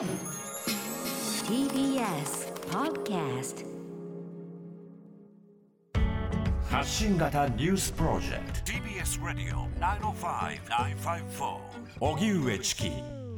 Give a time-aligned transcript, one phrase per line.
[0.00, 0.08] TBS
[2.70, 3.66] Podcast
[6.70, 8.72] 発信型ニュースプロジェクト。
[8.72, 11.58] TBS ラディオ905-954
[12.00, 12.90] おぎゅうえちき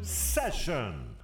[0.04, 1.16] セッション。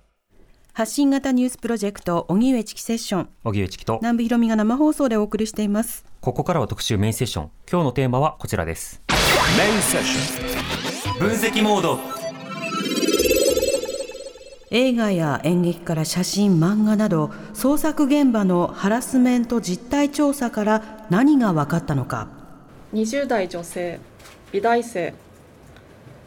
[0.72, 3.28] 発信型ニュースプロジェクト荻上チキセッション。
[3.44, 3.98] 荻上チキと。
[4.02, 6.04] 南部ひろみが生放送でお送りしています。
[6.20, 7.50] ここからは特集メインセッション。
[7.70, 9.00] 今日のテーマはこちらです。
[9.56, 11.18] メインセッション。
[11.20, 12.17] 分析モード
[14.70, 22.28] 映画や演劇から写真漫画など創作現場のハラスメント実態調査から何が分かったのか。
[22.92, 23.98] 20代女性
[24.52, 25.14] 美大生。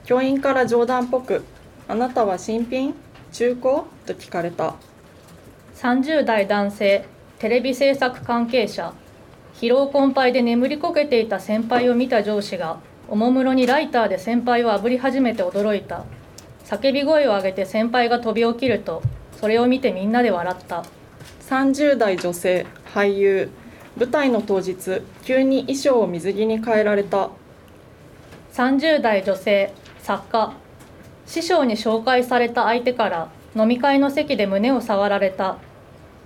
[0.06, 1.44] 教員から冗談っぽく
[1.88, 2.96] 「あなたは新品
[3.32, 3.62] 中古?」
[4.08, 4.74] と聞かれた。
[5.76, 7.06] 30代男性
[7.38, 8.94] テレビ制作関係者。
[9.54, 16.06] 疲労困憊で眠りこけていた先輩を見た上司がおもむろにライターで先輩を炙り始めて驚いた
[16.72, 19.04] 叫び声を上げて先輩が飛び起きると
[19.42, 20.86] それを見てみんなで笑った。
[21.50, 23.52] 30代女性俳優
[23.98, 27.30] 舞台の当日急に衣装を水着に変えられた。
[28.54, 30.54] 30代女性作家。
[31.26, 35.58] 師匠に紹介された相手から飲み会の席で胸を触られた。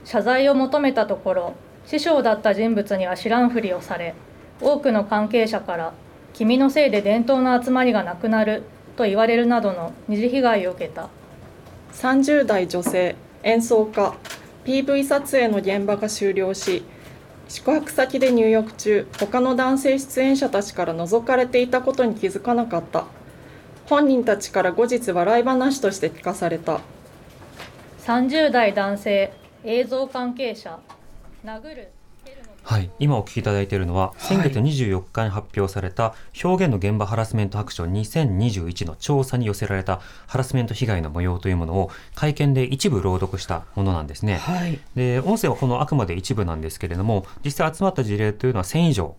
[0.03, 1.53] 謝罪を求めたところ
[1.87, 4.13] 師匠だった人物には知らんふりをされ
[4.61, 5.93] 多くの関係者から
[6.33, 8.61] 「君のせいで伝統の集まりがなくなる」
[8.95, 11.09] と言われるなどの二次被害を受けた。
[11.93, 14.15] 30代女性演奏家
[14.65, 16.83] PV 撮影の現場が終了し
[17.47, 23.05] 宿泊先で入浴中他の男性出演者たちから覗かれていたことに気づかなかった。
[23.87, 26.81] 本人たちから後日笑い話として聞かされた。
[28.05, 29.31] 30代男性
[29.63, 30.79] 映像関係者
[31.45, 31.91] 殴る
[32.67, 32.89] はい。
[32.97, 44.79] 今お聞きいただいているのは、先月24日に発表された表現の現場ハラスメント白書2021の調査に寄せられたハラスメント被害の模様というものを会見で一部朗読したものなんですね、はい。
[44.95, 49.15] で音声はこのあくまで一部なんですけれども実際集まった事例というのは1000以上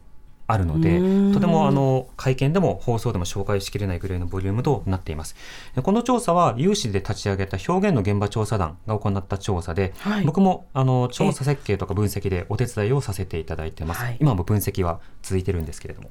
[0.46, 1.32] あるのでうん。
[1.32, 5.34] とてもあの会見でも放送でも紹介しきれないぐらいのボリュームとなっています。
[5.74, 10.24] でこの調査は有志で立ち上げた表現の現場調査団が行った調査で、はい。
[10.24, 14.16] 僕もあの調査設計とか分析でお手伝いをさせていただいてます、はい。
[14.20, 16.10] 今も分析は続いてるんですけれども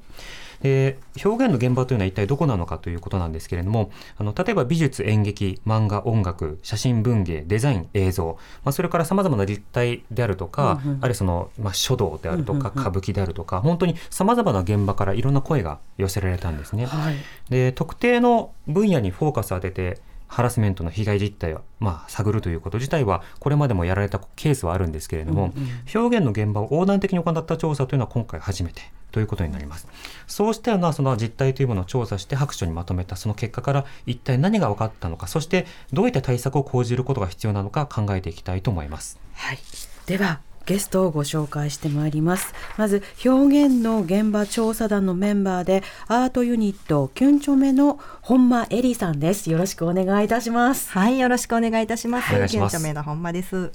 [0.62, 10.98] で表現の現場というのは一体どこなのかということなんですけれどもあの例えば美術演劇漫画音楽写真文芸デザイン映像、まあ、それからさまざまな立体であるとか、うんうん。
[11.00, 12.80] あるいはその、まあ、書道であるとか、うんうんうん。
[12.82, 16.86] 歌舞伎であるとか本当にさまざまな現場からいろんな声が寄せられたんですね。
[16.86, 17.16] はい。
[17.50, 25.52] で特定の分野にフォーカスを当ててハラスメントの被害実態を、まあ、探るということ自体はこれまでもやられたケースはあるんですけれども、
[25.94, 28.82] 表現の現場を横断的に行った調査というのは今回初めて
[29.12, 29.86] ということになります。
[30.26, 39.18] そうしたようなその実態というものを調査して白書にまとめたその結果から一体何が分かったのかそしてどういった対策を講じることが必要なのか考えていきたいと思います。
[39.34, 39.58] はい、
[40.06, 52.34] ではゲストをご紹介してまいりますまず表現の現場調査団のメンバーでアートユニットキュンチョメの本間エリさんですよろしくお願いいたしますはい、よろしくお願いいたします。
[52.34, 53.70] お願いします現著名の本間です。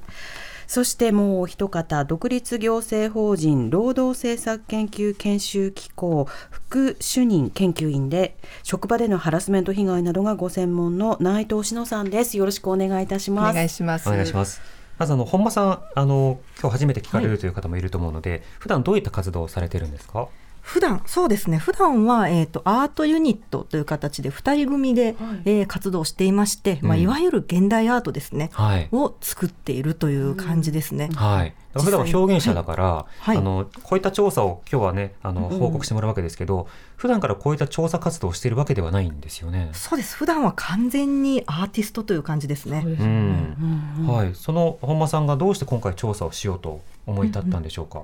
[0.68, 14.08] そしてもうお一方独立行政法人労働政策研究研修機構副主任研究員で職場でのハラスメント被害などがご専門の内藤志乃さんですよろしくお願いいたしおます願いします。
[14.08, 14.80] お願いします。
[15.01, 20.28] まずあの本間さんあの今日初めて聞かれるという方もいると思うので、普段どういった活動をされてるんですか？
[20.62, 21.57] 普段そうですね。
[21.57, 28.51] 普段はえっ、とアートユニットという形で二人組で、えー活動していまして、まあうんいわゆる現代アートですね。
[28.53, 28.90] はい。
[28.91, 31.09] を作っているという感じですね。
[31.16, 31.56] はい。
[31.73, 36.67] 普段は表現者だから、はいあのこういった調査を今日はねあのうん報告してもらうわけですけど、
[36.97, 39.69] 普段からこういった調査活動をしているわけではないんですよね。
[39.73, 40.15] そうです。
[40.15, 42.83] 普段は完全にアーティストという感じですね。
[42.85, 44.05] うん。
[44.07, 44.35] はい。
[44.35, 48.03] その本間さんがどうして今回調査をしようと思い立ったんでしょうか？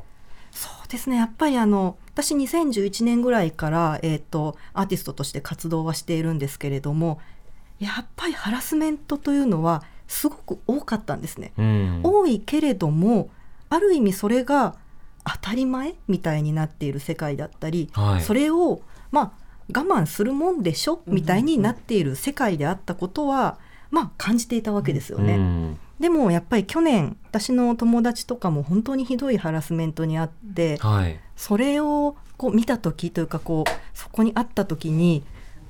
[0.51, 7.19] そうですねやっぱりあの私2011年ぐらいから、えー、とアーティストとして活動はしているんですけれども
[7.79, 11.51] やっぱりハラスメントというのはすごく多かったんですね。
[11.57, 12.01] うん。
[12.03, 13.29] 多いけれども
[13.69, 14.75] ある意味それが
[15.25, 18.81] 当たり前みたいになっている世界だったり、はいそれを
[19.11, 23.59] まあ我慢するもんでしょみたいになっている世界であったことは、
[23.91, 25.35] まあ感じていたわけですよね。
[25.35, 31.19] うんでもやっぱり去年私の友達とかも本当にひどいハラスメントにあって、はい。
[31.35, 35.23] それをこう見た時というかこうそこにあった時に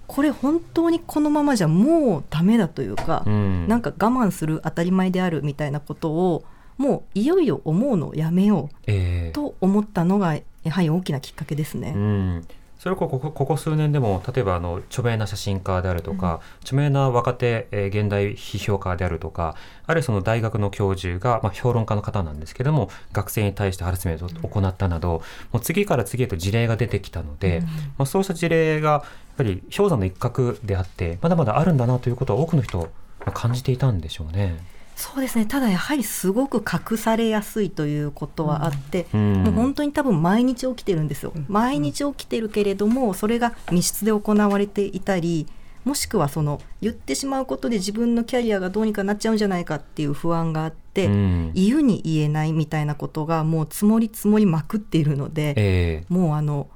[0.05, 3.67] これ本当にこのままじゃもうダメだというか、うん。
[3.69, 6.43] なんか我慢する当たり前であるみたいなことを
[6.77, 11.93] もういよいよ思うのをやめよええうと思ったのがやはり大きなきっかけですね。
[11.95, 12.47] うん。
[12.77, 25.21] そそれここここ数年でも例えばあの著名な写真家であるとか、著名な若手、えー現代批評家であるとかあるいはその大学の教授が、まあ、評論家の方なんですけども学生に対してハラスメントを行ったなど、
[25.51, 27.61] もう次から次へと事例が出てきたので、
[27.97, 29.03] まあ、そうした事例がやっ
[29.35, 32.89] ぱり氷山の一角であってまだまだあるんだなということは多くの人
[33.25, 34.76] が感じていたんでしょうね。
[34.97, 35.45] そうですね。
[35.45, 39.33] ただやはりすごく隠されやすいということはあって、うん。
[39.43, 45.45] もう本当に多分毎日起きてるんですよ、毎日起きてるけれどもそれが密室で行われていたり
[45.85, 51.51] もしくはその言ってしまうことで自分のキャリアがどうにかなっちゃうんじゃないかっていう不安があって、うん。
[51.53, 56.67] 言うに言えないみたいなことがもう積もり積もりまくっているので、えーもうあの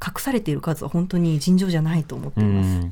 [0.00, 2.86] 隠されている数は本当に尋常じゃないと思っています。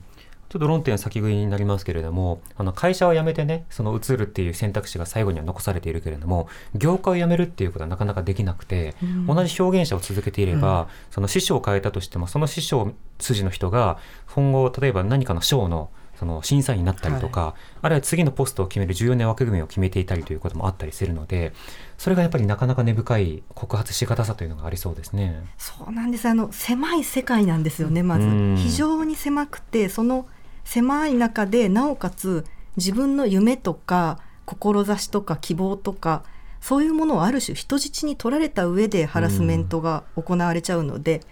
[0.50, 8.94] うんちょっと論点先食いになりますけれどもあの会社を辞めてねその移るっていう選択肢が最後には残されているけれども業界を辞めるっていうことはなかなかできなくて、
[9.26, 13.98] 同じ表現者を続けていれば、その師匠を変えたとしてもその師匠筋の人が
[14.34, 21.52] 今後例えば何かの賞のその審査員になったりとか、あるいは次のポストを決める重要な枠組みを決めていたりということもあったりするので
[21.98, 25.44] それがやっぱりなかなか根深い告発しがたさというのがありそうですね。
[25.58, 26.26] そうなんです。
[26.26, 28.26] あの狭い世界なんですよねまず。
[28.26, 28.56] うん。
[28.56, 30.26] 非常に狭くてその
[30.67, 32.45] 狭い中でなおかつ
[32.77, 36.25] 自分の夢とか志とか希望とか
[36.61, 41.23] そういうものをある種人質に取られた上でハラスメントが行われちゃうので、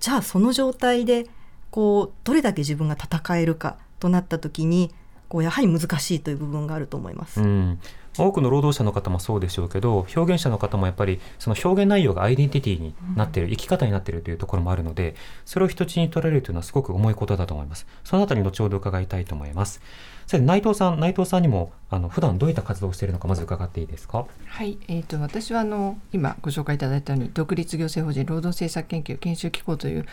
[0.00, 1.26] じゃあその状態で
[1.70, 4.90] こうどれだけ自分が戦えるかとなった時に
[5.28, 7.40] こうやはり難しいという部分があると思います。
[7.40, 7.80] うん、
[8.18, 15.14] 多くの労働者の方もそうでしょうけど表現者の方もやっぱりその表現内容がアイデンティティになっている、生き方になっているというところもあるので
[15.44, 17.86] それを人質に取られるというのはすごく重いことだと思います。
[18.04, 19.80] そのあたり後ほど伺いたいと思います。
[20.26, 24.26] さて内藤さん内藤さんにもあの普段どういった活動をしているのかまず伺っていいですか？
[24.46, 30.06] はい、えー、と私はあの今ご紹介いただいたように独立行政法人労働政策研究研修機構という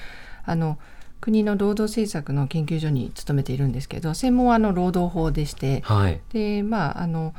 [0.45, 0.79] あの
[1.21, 6.19] 国の労働政策の研究所に勤めているんですけど専門はあの労働法でしてはい。
[6.33, 7.33] でまああの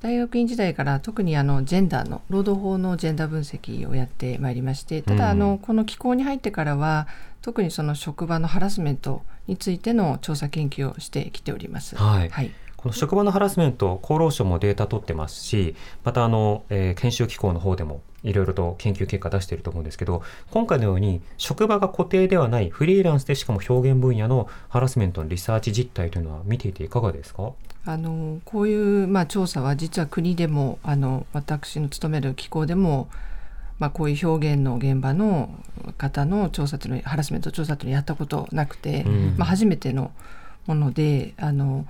[0.00, 7.08] 大学院時代から特にあのジェンダーの労働法のジェンダー分析をやってまいりましてただあの、うんこの機構に入ってからは
[7.42, 11.96] 特にその職場のハラスメントについての調査研究をしてきております。
[11.96, 12.28] はい。
[12.28, 12.50] はい。
[12.76, 15.74] この職場のハラスメント厚労省もデータ取ってますし
[16.04, 20.22] またあの、えー研修機構の方でもいろいろと研究結果出していると思うんですけど
[20.52, 27.50] 今回のように職場が固定ではないフリーランスでしかも表現分野のハラスメントのリサーチ実態というのは見ていていかがですか？
[27.88, 33.08] あのこういう、まあ、調査は実は国でもあの私の勤める機構でも、
[33.78, 35.48] まあ、こういう表現の現場の
[35.96, 39.34] 方の調査というのハラスメント調査というのをやったことなくて、うん。
[39.38, 40.12] まあ、初めての
[40.66, 41.86] ものであの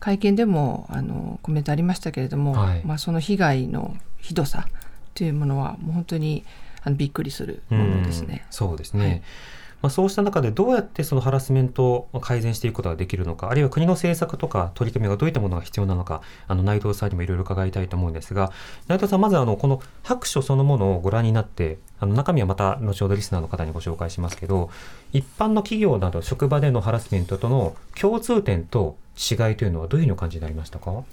[0.00, 2.82] 会見でもあのコメントありましたけれども、はい。
[2.84, 4.68] まあ、その被害のひどさ
[5.14, 6.44] というものはもう本当に
[6.82, 8.42] あのびっくりするものですね。
[8.44, 8.52] うん。
[8.52, 9.22] そうですね、はい
[9.80, 18.52] まあ、そうした中でどうやってそのハラスメントを改善していくことができるのかあるいは国の政策とか取り組みがどういったものが必要なのかあの内藤さんにもいろいろ伺いたいと思うんですが
[18.88, 24.70] 内藤さんまずあのこの白書そのものをご覧になってあの中身はまた後ほどリスナーの方にご紹介しますけど
[25.12, 31.04] 一般の企業など職場でのハラスメントとの共通点と違いというのはどういうふうにお感じになりましたか？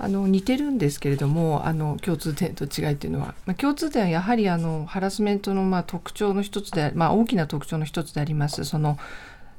[0.00, 8.64] あの似てるんですけれどもあの共通点と違いっていうのは、まあ、共通点はやはりあのハラスメントのまあ特徴の一つで、まあ、大きな特徴の一つであります。
[8.64, 8.96] その、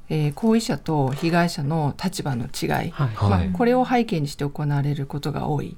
[0.10, 2.92] えー行為者と被害者の立場の違い、はい。
[2.92, 5.76] まあはい、これを背景にして行われることが多い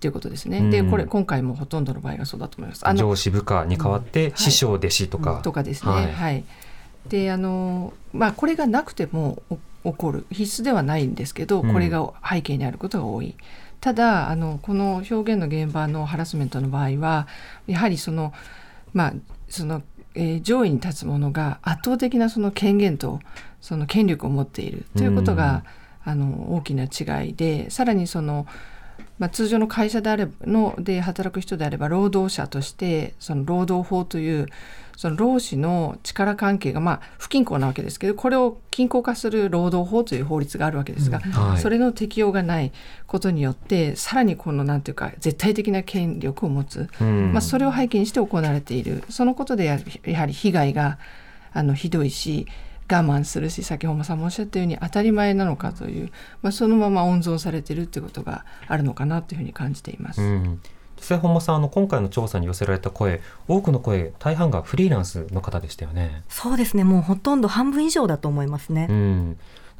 [0.00, 0.70] ということですね。
[0.70, 0.90] でうん。
[0.90, 2.88] これ今回もほとんどの場合がそうだと思います。
[2.88, 5.90] あの上司部下に代わって師匠弟子とか、とかですね。
[5.90, 6.44] ははいい、
[7.08, 9.58] であのまあこれがなくてもお
[9.92, 10.26] 起こる。
[10.30, 11.72] 必須ではないんですけど、うん。
[11.72, 13.36] これが背景にあることが多い。
[13.80, 17.26] ただあのこの表現の現場のハラスメントの場合は
[17.66, 18.32] やはりその
[18.92, 19.12] まあ
[19.48, 19.82] その、
[20.14, 23.20] えー上位に立つ者が圧倒的なその権限と
[23.60, 25.64] その権力を持っているということが、
[26.04, 28.46] あの大きな違いでさらにその
[29.18, 34.46] まあ、通常の会社であればので働く人であれば労働者としてその労働法という
[34.98, 41.60] その労使の力関係がまあ不均衡なわけですけどこれを均衡化する労働法という法律があるわけですが、はい。
[41.60, 42.72] それの適用がない
[43.06, 47.32] ことによってさらにこのなんていうか絶対的な権力を持つ、うん。
[47.32, 49.04] まあ、それを背景にして行われている。
[49.08, 50.98] そのことでややはり被害が
[51.52, 52.48] あのひどいし
[52.90, 56.10] 我慢するし先ほどさんもおっしゃったように当たり前なのかという、
[56.42, 60.20] まあ、そのまま温存されているということがあるのかなというふうに感じています。
[60.20, 60.60] うん
[60.98, 66.22] 実際本間さんあの今回の調査に寄せられた声多くの声大半がフリーランスの方でしたよね。
[66.28, 68.86] そうですねもうほとんど半分以上だと思いますね。
[68.90, 69.38] うん、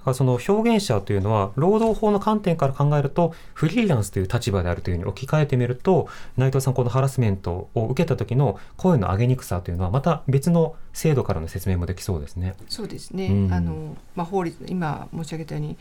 [0.09, 12.55] からその表現者というのは労働法の観点から考えるとフリーランスという立場であるというふうに置き換えてみると内藤さんこのハラスメントを受けた時の声の上げにくさというのはまた別の制度からの説明もできそうですね。
[12.69, 15.77] そうですね、うんあのまあ、法律今申し上げたように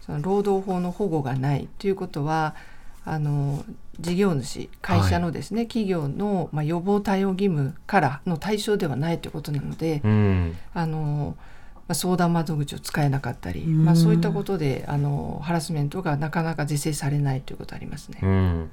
[0.00, 2.54] その労働法の保護がないということは
[3.04, 3.64] あの
[3.98, 10.56] 事業主会社のですね、企業の、まあ、予防対応義務からの対象ではないということなので、うん。
[10.74, 11.36] あの
[11.88, 13.84] まあ、相談窓口を使えなかったり、うん。
[13.84, 18.20] まあ、そういったことであのハラスメントがなかなか是正されないということありますね。
[18.22, 18.70] うん、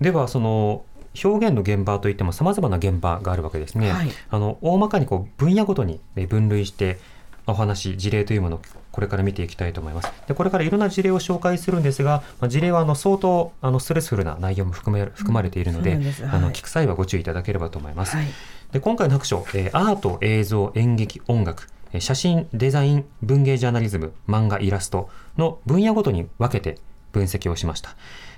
[0.00, 0.84] ではその
[1.22, 3.90] 表現の現場といってもさまざまな現場があるわけですね。
[3.90, 4.10] はい。
[4.30, 6.98] あの大まかにこう分野ごとにえ分類して
[7.46, 8.60] お話事例というものを
[8.96, 10.10] これから見ていきたいと思います。
[10.26, 16.24] でこれからいろんな事例を紹介するんですが、まあ、事例はあの相当あのストレスフルな内容も含め含まれているので,、そうなんです。
[16.24, 16.54] あのはい。
[16.54, 18.16] 聞く際はご注意いただければと思います。
[18.16, 18.26] はい。
[18.72, 26.80] で今回の白書、えーアート映像演劇音楽えー写真デザイン文芸ジャーナリズム漫画イラストの分野ごとに分けて
[27.12, 27.90] 分析をしました。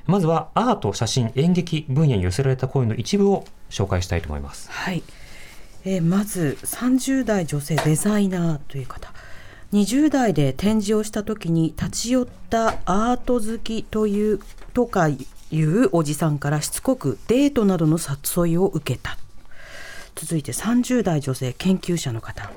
[0.07, 4.71] まずはアート写真演劇分野に寄せられた声の一部を紹介したいと思います。
[4.73, 5.03] はい、
[5.85, 9.13] えーまず30代女性デザイナーという方
[9.73, 14.41] 20代で展示をした時に立ち寄ったアート好きという
[14.73, 15.19] とかい
[15.53, 19.19] うおじさんからしつこくデートなどの誘いを受けた。
[20.15, 22.51] 続いて30代女性研究者の方。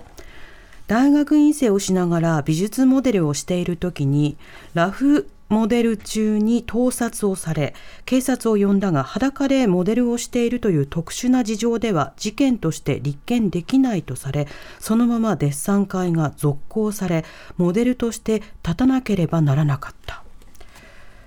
[0.87, 4.37] 大学院生をしながら美術モデルをしている時に
[4.73, 14.47] ラフモデル中に盗撮をされ警察を呼んだが裸でモデルをしているという特殊な事情では事件として立件できないとされ
[14.79, 17.25] そのままデッサン会が続行され
[17.57, 20.23] モデルとして立たなければならなかった。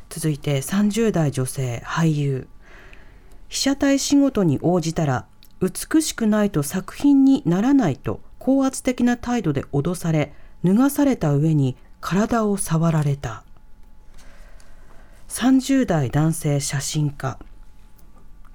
[0.08, 2.48] 続いて30代女性俳優。
[3.48, 5.26] 被写体仕事に応じたら
[5.60, 10.32] 美しくないと作品にならないと高圧的な態度で脅され
[10.64, 13.44] 脱がされた上に体を触られた。
[15.28, 17.38] 30代男性写真家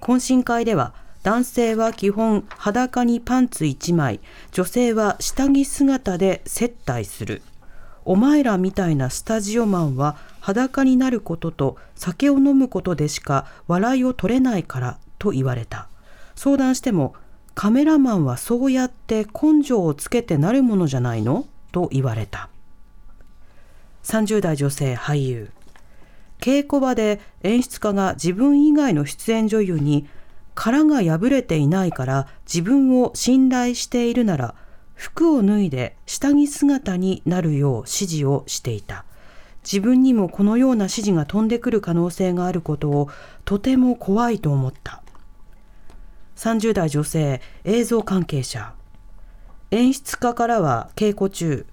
[0.00, 4.20] 懇親会では男性は基本裸にパンツ1枚
[4.52, 7.42] 女性は下着姿で接待する。
[8.06, 15.88] お前らみたいなスタジオマンは裸になることと酒を飲むことでしか笑いを取れないからと言われた。
[16.34, 17.14] 相談しても
[17.54, 21.44] カメラマンはそうやって根性をつけてなるものじゃないの？
[21.72, 22.48] と言われた。
[24.04, 25.50] 30代女性俳優。
[26.40, 30.08] 稽古場で演出家が自分以外の出演女優に
[30.54, 34.54] 殻が破れていないから自分を信頼しているなら
[34.94, 39.04] 服を脱いで下着姿になるよう指示をしていた。
[39.62, 43.08] 自分にもこのような指示が飛んでくる可能性があることを
[43.44, 45.02] とても怖いと思った。
[46.36, 48.74] 30代女性映像関係者。
[49.70, 51.66] 演出家からは稽古中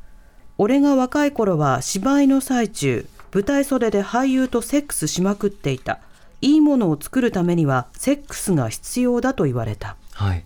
[0.57, 3.07] 俺が若い頃は芝居の最中
[3.37, 5.99] 舞台袖で俳優とセックスしまくっていた。
[6.41, 9.95] いいものを作るためにはセックスが必要だと言われた。
[10.13, 10.43] はい。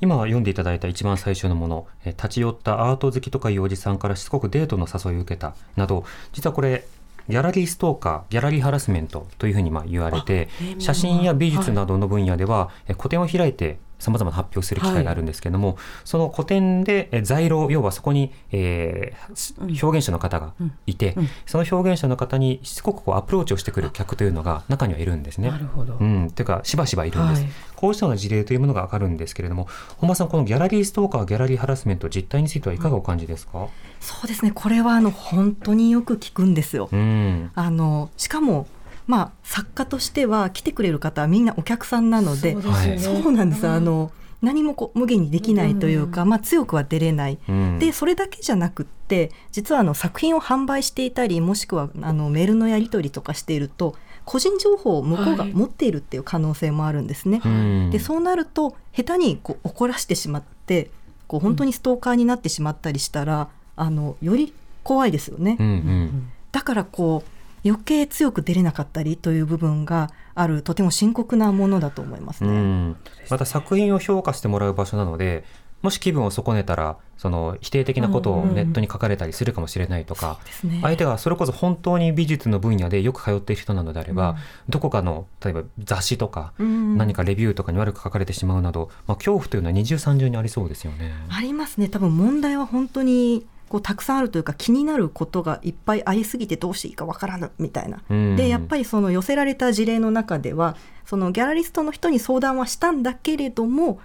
[0.00, 5.54] 今読んでいただいた一番最初のもの、えー立ち寄ったアート好きとかいうおじさんからしつこくデートの誘いを受けた。
[5.76, 6.84] など実はこれ
[7.28, 10.48] ギャラリーストーカーギャラリーハラスメントというふうにまあ言われて
[10.80, 20.54] 写真や美術などの分野では、えー個展を開いてさまざまな発表する機会があるんですけれども、その個展でえー在廊要はそこに、えーす表現者の方が
[20.86, 21.16] いて、
[21.46, 25.50] その表現者の方にしつこくこうアプローチをしてくる客というのが中にはいるんですね。
[25.50, 25.96] なるほど。
[25.98, 27.52] うん、というかしばしばいるんです、はい。
[27.76, 29.68] こうしたような事例というものがわかるんですけれども
[29.98, 33.68] 本間さんこのギャラリーストーカーギャラリーハラスメント実態についてはいかがお感じですか、
[34.00, 34.52] そうですね。
[34.54, 36.88] これはあの本当によく聞くんですよ。
[36.92, 37.50] うん。
[37.54, 38.66] あのしかも
[39.06, 42.98] まあ作家としては来てくれる方はみんなお客さんなのでそうね。
[42.98, 47.78] そうなんです、あの何もこう無限にできないというか、まあ、強くは出れない、うん。
[47.78, 53.94] でそれだけじゃなくって実はあの作品を販売していたりもしくはあのメールのやり取りとかしていると
[54.24, 55.52] 個人情報を向こうがはい。
[55.52, 57.40] 持っているっていう可能性もあるんですね。
[57.44, 57.90] うん。
[57.90, 60.90] でそうなると下手にこう怒らしてしまって
[61.28, 65.56] こう本当にストーカーになってしまったりしたら、あのより怖いですよね。
[65.58, 66.30] うんうん。
[66.50, 67.30] だからこう
[67.64, 72.54] 余計強く出れなかったりという部分があるとても深刻なものだと思いますうね。
[72.54, 72.96] ん。
[73.30, 75.44] また作品を評価してもらう場所なので
[75.82, 80.80] もし気分を損ねたらその否定的なことをネットに書かれたりするかもしれないとか、ですね。
[80.82, 84.36] 相手がそれこそ本当に美術の分野でよく通っている人なのであれば、
[84.68, 86.96] どこかの例えば雑誌とか、うん。
[86.96, 91.12] 何かレビューとかに悪く書かれてしまうなど、まあ、恐怖というのは二重三重にありそうですよね。
[91.28, 91.88] ありますね。
[91.88, 98.02] 多分問題は本当にこうたくさんあるというか気になることがいっぱいありすぎてどうしていいかわからぬみたいな。
[98.10, 98.36] うん。
[98.36, 100.76] でやっぱりその寄せられた事例の中では
[101.06, 103.98] そのギャラリストの人に相談はしたんだけれども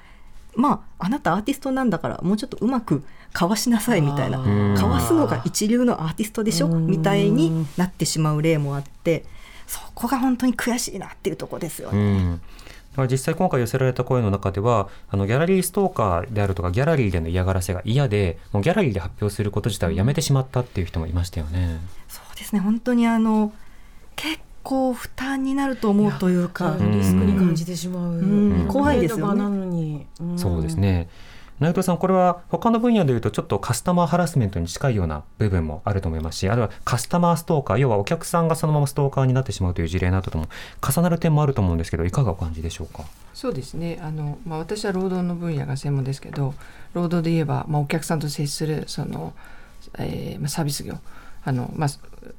[0.55, 4.41] まああなたアーティストなんだからもうちょっとうまくかわしなさいみたいな。
[4.41, 6.67] ーかわすのが一流のアーティストでしょ？
[6.67, 6.87] うん。
[6.87, 9.25] みたいになってしまう例もあって
[9.67, 12.39] そこが本当に悔しいなっていうところですようね。
[12.97, 21.79] んまあ実際今回寄せられた声の中ではあのギャラリーストーカーであるとかギャラリーでの嫌がらせが嫌でもうギャラリーで発表すること自体をやめてしまったっていう人もいましたよね。
[22.07, 22.59] そうですね。
[22.59, 23.53] 本当にあの
[24.15, 26.91] 結構負担になると思うというか、ん。
[26.91, 28.67] リスクに感じてしまう、うん。
[28.67, 29.23] 怖いですよね。
[29.23, 30.37] 場なのに、ん。
[30.37, 31.09] そうですね
[31.59, 40.47] 内藤さんこれは他の分野でいうとちょっとカスタマーハラスメントに近いような部分もあると思いますしあるいはカスタマーストーカー要はお客さんがそのままストーカーになってしまうという事例などとも
[40.87, 43.03] 重なる点もあると思うんですけどいかがお感じでしょうか？
[43.33, 43.99] そうですね。
[44.01, 46.53] あの、まあ、私は労働の分野が専門ですけど
[46.93, 49.33] 労働で言えば、まあ、お客さんと接するその、
[49.97, 50.95] えーまあ、サービス業
[51.43, 51.89] あの、まあ、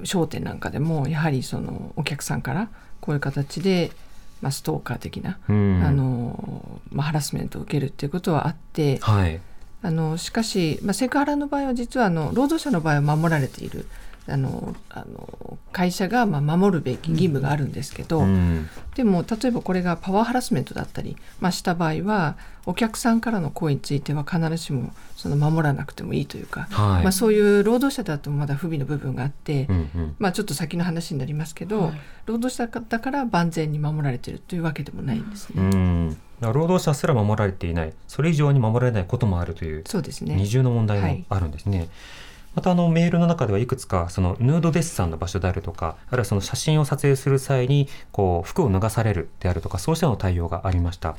[0.05, 2.69] 商店なんかでもやはりそのお客さんから
[3.01, 3.91] こういう形で、
[4.40, 5.83] まあ、ストーカー的な、うん。
[5.85, 9.40] あのまあ、ハラスメントを受けるっていうことはあってはい。
[9.80, 13.87] あのしかし、まあ、セクハラの場合は実はあの労働者の場合は守られている
[14.28, 18.68] あのあの会社がまあ守るべき義務があるんですけど、うん。
[18.94, 27.02] でも例えばこれがパワーハラスメントだったり、まあ、した場合はお客さんからの声については必ずしもその守らなくてもいいというか、はい。
[27.02, 30.16] まあ、そういう労働者だとまだ不備の部分があって、うんうん。
[30.18, 31.92] まあ、ちょっと先の話になりますけど、
[32.26, 35.62] 労働者だから万全に守られているというわけでもないんですね。
[35.62, 36.16] うん。
[36.40, 37.92] 労働者すら守られていない。
[38.06, 40.37] それ以上に守られないこともあるというそうですね。
[40.37, 41.88] 二重の問題もはいあるんですね。
[42.55, 51.17] またあのメールの中ではいくつかそのヌードデッサンの場所であるとかあるいはその写真を撮影する際にこう服を脱がされるであるとかそうしたような対応がありました。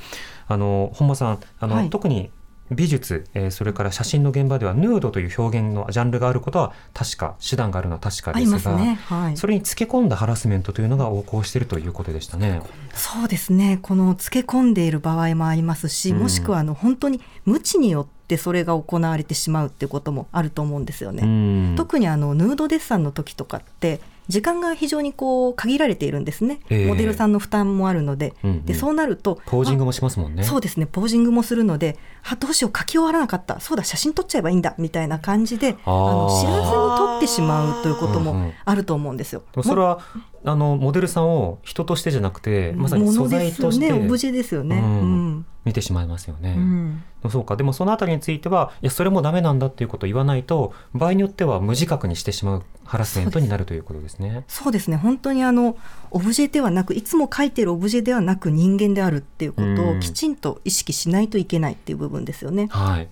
[0.47, 2.31] あの本間さんあの、はい特に
[2.71, 8.99] 美術、えーそれから写真の現場ではヌードという表現のジャンルがあることは確か手段があるのは確かですがね。
[9.05, 9.37] はい。
[9.37, 12.61] それにつけ込んだハラスメントというのが横行しているということでしたね。
[12.93, 13.79] そうですね。
[13.81, 21.23] この漬け込んでいる場合もありますし、うんもしくはあの本当に無知によってそれが行われてしまうっていうこともあると思うんですよね。
[21.23, 21.75] うん。
[21.75, 26.85] 特にあのヌードデッサンの時とかって時間が非常にこう限られているんですね、ええ。
[26.85, 28.65] モデルさんの負担もあるので、うんうん。
[28.65, 30.43] でそうなるとポージングもしますもんね。
[30.43, 33.59] あそうですねポージングもするのであどうしよう書き終わらなかった。
[33.59, 34.75] そうだ写真撮っちゃえばいいんだ。
[34.77, 39.41] みたいな感じであの知らずに撮ってしまうということうんうんもあると思うんですよ。
[39.51, 39.99] でもそれは
[40.45, 43.87] あのモデルさんを人としてじゃなくてまさに素材として。
[43.87, 44.05] ですよね。
[44.05, 44.77] オブジェですよね。
[44.77, 46.55] ううんん見てしまいますよね。
[46.57, 54.45] うんそうかでもそのあたりについてはいやそれもダメなんだっていうことを言わないと場合によっては無自覚にしてしまうハラスメントになるということですね。
[54.47, 55.77] そうですね本当にあの
[56.11, 62.67] オブジェではなくいつも描いているオブジェではなく人間であるっていうことうんをきちんと意識しないといけないっていう部分ですよね。
[62.71, 63.09] はい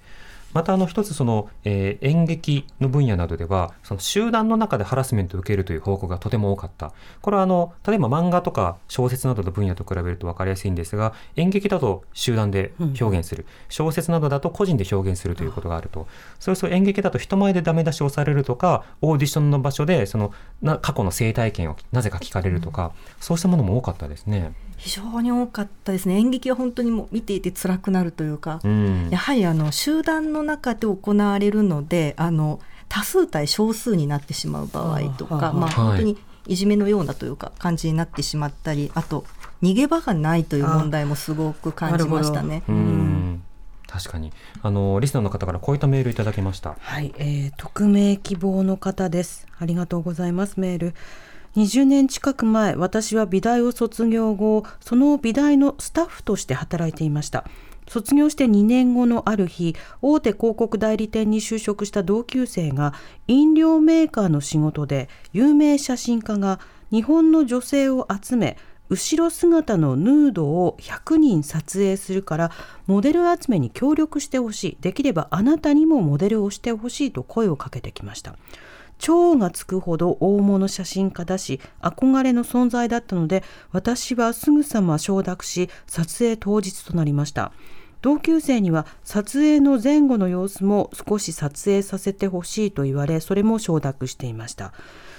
[0.53, 6.93] またあの一つその、えー演劇の分野などではその集団の中でハラスメントを受けるという報告がとても多かった。
[7.21, 16.07] これはあの例えば漫画とか小説などの分野と比べると分かりやすいんですが演劇だと集団で表現する、小説などだと個人で表現するということがあると。
[16.39, 24.53] そうすると演劇だと人前でダメ出しをされるとかオーディションの場所でそのな過去の生体験をなぜか聞かれるとか、そうしたものも多かったですね。
[24.77, 32.59] 非常に多かったですね演劇は本当にもう見ていて辛くなるというか、うんやはりあの集団の中で行われるのであの
[32.89, 39.25] 多数対少数になってしまう場合とか、まあ、はい本当にいじめのようなというか感じになってしまったりあと
[39.61, 42.63] 逃げ場がないという問題もすごく感じましたね。
[42.67, 43.43] うん
[43.87, 46.75] 確かにあのリスナーの方からこういったメールいただきました。
[46.79, 49.47] はい、えー匿名希望の方です。
[49.57, 50.59] ありがとうございます。
[50.59, 50.93] メール。
[51.55, 57.45] 20年近く前、私は美大を卒業後、その美大のスタッフとして働いていました。
[57.88, 62.93] 卒業して2年後のある日、大手広告代理店に就職した同級生が、
[63.27, 66.60] 飲料メーカーの仕事で、有名写真家が
[66.91, 68.57] 日本の女性を集め、
[68.89, 72.51] 後ろ姿のヌードを100人撮影するから
[72.86, 78.36] モデル集めに協力してほしいできればあなたにもモデルをしてほしいと声をかけてきました
[78.97, 87.51] 超がつくほど大物写真家だし憧れの存在だったので私はすぐさま承諾し撮影当日となりました。
[88.01, 94.71] 同級生には撮影の前後の様子も少し撮影させてほしいと言われそれも承諾していました。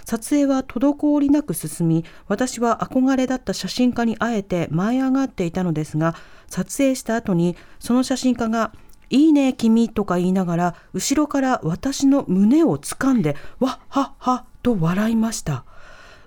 [0.04, 6.14] 撮影は滞りなく進み私は憧れだった写真家に会えて舞い上がっていたのですが
[6.46, 8.72] 撮影した後にその写真家が
[9.10, 15.64] 「いいね君」とか言いながら後ろから私の胸を掴んで「わっはっは」と笑いました。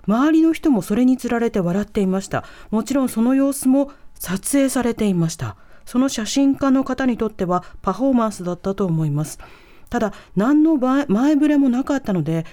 [0.08, 2.44] 周りの人もそれにつられて笑っていました。
[2.70, 5.56] もちろんその様子も撮影されていました。
[5.84, 9.38] その写真家の方にとってはパフォーマンスだったと思います。
[9.90, 12.46] ただ何の前前触れもなかったので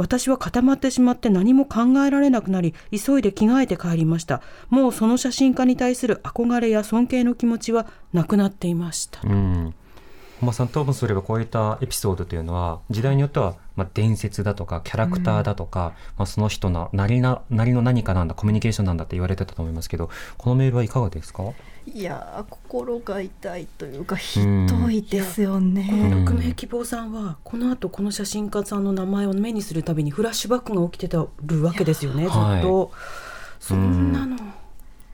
[0.00, 4.40] 私は固まってしまって何も考えられなくなり急いで着替えて帰りました。
[4.70, 9.74] もうその写真家に対する憧れや尊敬の気持ちはなくなっていました、うん。
[10.40, 20.08] 本間さんともすればこういったエピソードというのは時代によってはまあ伝説だとかキャラクターだとか、まあ、その人のなりななりの何かなんだコミュニケーションなんだって言われてたと思いますけど
[20.38, 21.42] このメールはいかがですか？
[21.92, 25.88] いやー心が痛いというかひどいですよね。
[25.90, 32.92] この匿名希望さんはこの後この写真家さんの名前を目にするたびにフラッシュバックが起きてたるわけですよねずっはいと、
[33.58, 34.36] そんなの、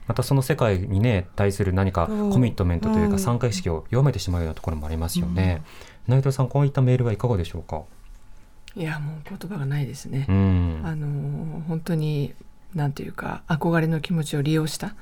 [0.07, 3.11] またその世界にね対する何かコミットメントといううん。
[3.11, 5.63] か参加意識を弱めてしまうようなところもありますよね、
[6.07, 7.81] 内藤さんこういったメールはいかがでしょうか？
[8.75, 10.27] いやもう言葉がないですね。
[10.29, 10.81] うん。
[10.83, 12.35] あの本当に
[12.75, 14.93] なんていうか憧れの気持ちを利用した、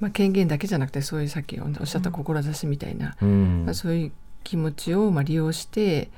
[0.00, 3.64] まあ、権限だけじゃなくてそういうさっきおっしゃった志みたいな、うん。
[3.66, 6.10] まあ、そういう気持ちをまあ利用して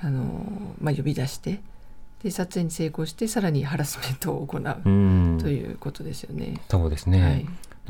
[0.00, 1.60] あの、まあ、呼び出して
[2.22, 5.38] で撮影に成功してさらにハラスメントを行ううん。
[5.40, 6.60] ということですよね。
[6.68, 7.46] そうですね、はい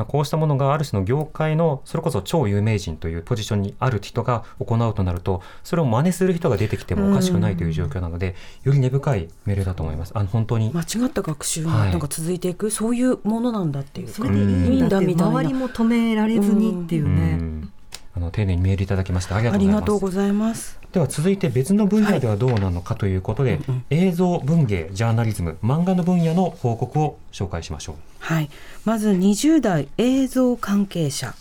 [0.07, 10.12] こうしたものがある種の業界のそれこそ超有名人というポジションにある人が行うとなるとそれを真似する人が出てきてもおかしくないという状況なので、より根深いメールだと思います。
[10.14, 17.35] あの本当に、間違った学習なんか続いていく、そういうものなんだっていうそれでいいんだみたいな周りも止められずにっていううね。
[17.37, 17.72] ん。
[18.14, 20.81] あの丁寧にメールいただきましてありがとうございます。
[20.92, 23.85] では続いて別の分野ではどうなのかということで、うんうん。
[23.90, 27.96] 映像文芸ジャーナリズム漫画の分野の報告を紹介しましょう。
[28.18, 28.50] はい、
[28.85, 31.35] まず20代映像関係者。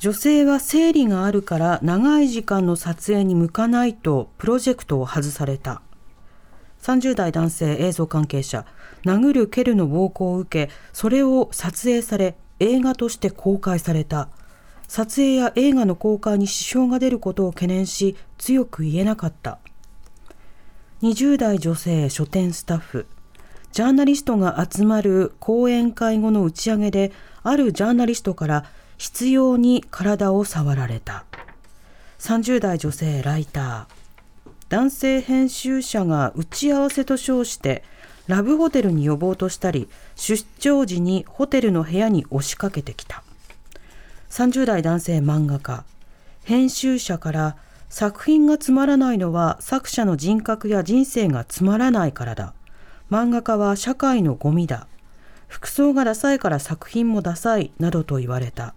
[0.00, 5.82] 女性は生理があるから長い時間の撮影に向かないとプロジェクトを外された。
[6.82, 8.64] 30代男性映像関係者。
[9.04, 14.28] 殴る蹴るの暴行を受けそれを撮影され映画として公開された
[14.90, 19.60] 撮影や映画の公開に支障が出ることを懸念し強く言えなかった。
[21.02, 23.06] 20代女性書店スタッフ。
[23.70, 27.12] ジャーナリストが集まる講演会後の打ち上げで
[27.44, 28.64] あるジャーナリストから
[28.98, 31.24] 執拗に体を触られた。
[32.18, 34.50] 30代女性ライター。
[34.70, 37.84] 男性編集者が打ち合わせと称して
[38.26, 43.22] ラブホテルに呼ぼうとしたり出張時にホテルの部屋に押しかけてきた。
[44.30, 45.84] 30代男性漫画家
[46.44, 47.56] 編集者から
[47.88, 52.54] 作品がつまらないのは作者の人格や人生がつまらないからだ。
[53.10, 54.86] 漫画家は社会のゴミだ。
[55.48, 58.74] 服装がダサいから作品もダサいなどと言われた。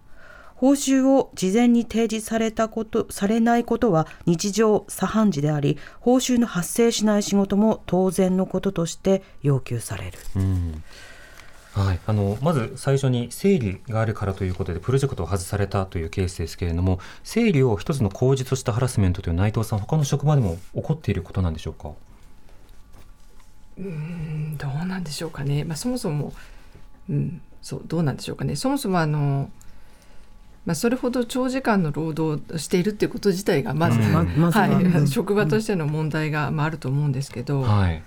[0.56, 10.18] 報酬を事前に提示されたことされないことは日常茶飯事であり報酬の発生しない仕事も当然のこととして要求される。
[10.34, 10.82] うん。
[11.74, 21.90] はい、あのまず最初に生理があるからということでプロジェクトを外されたというケースですけれども生理を一つの口実としたハラスメントという内藤さん他の職場でも起こっていることなんでしょうか？
[23.76, 26.32] うんどうなんでしょうかね、まあ、そもそも、
[27.10, 28.54] うん、そうどうなんでしょうかね。
[28.54, 29.50] そもそもあの、
[30.64, 34.68] まあ、それほど長時間の労働をしているっていうこと自体がまず、うんままずは。
[34.68, 34.84] はい。
[34.84, 35.08] うん。
[35.08, 38.00] 職場としての問題が、まあ、あると思うんですけど、はい、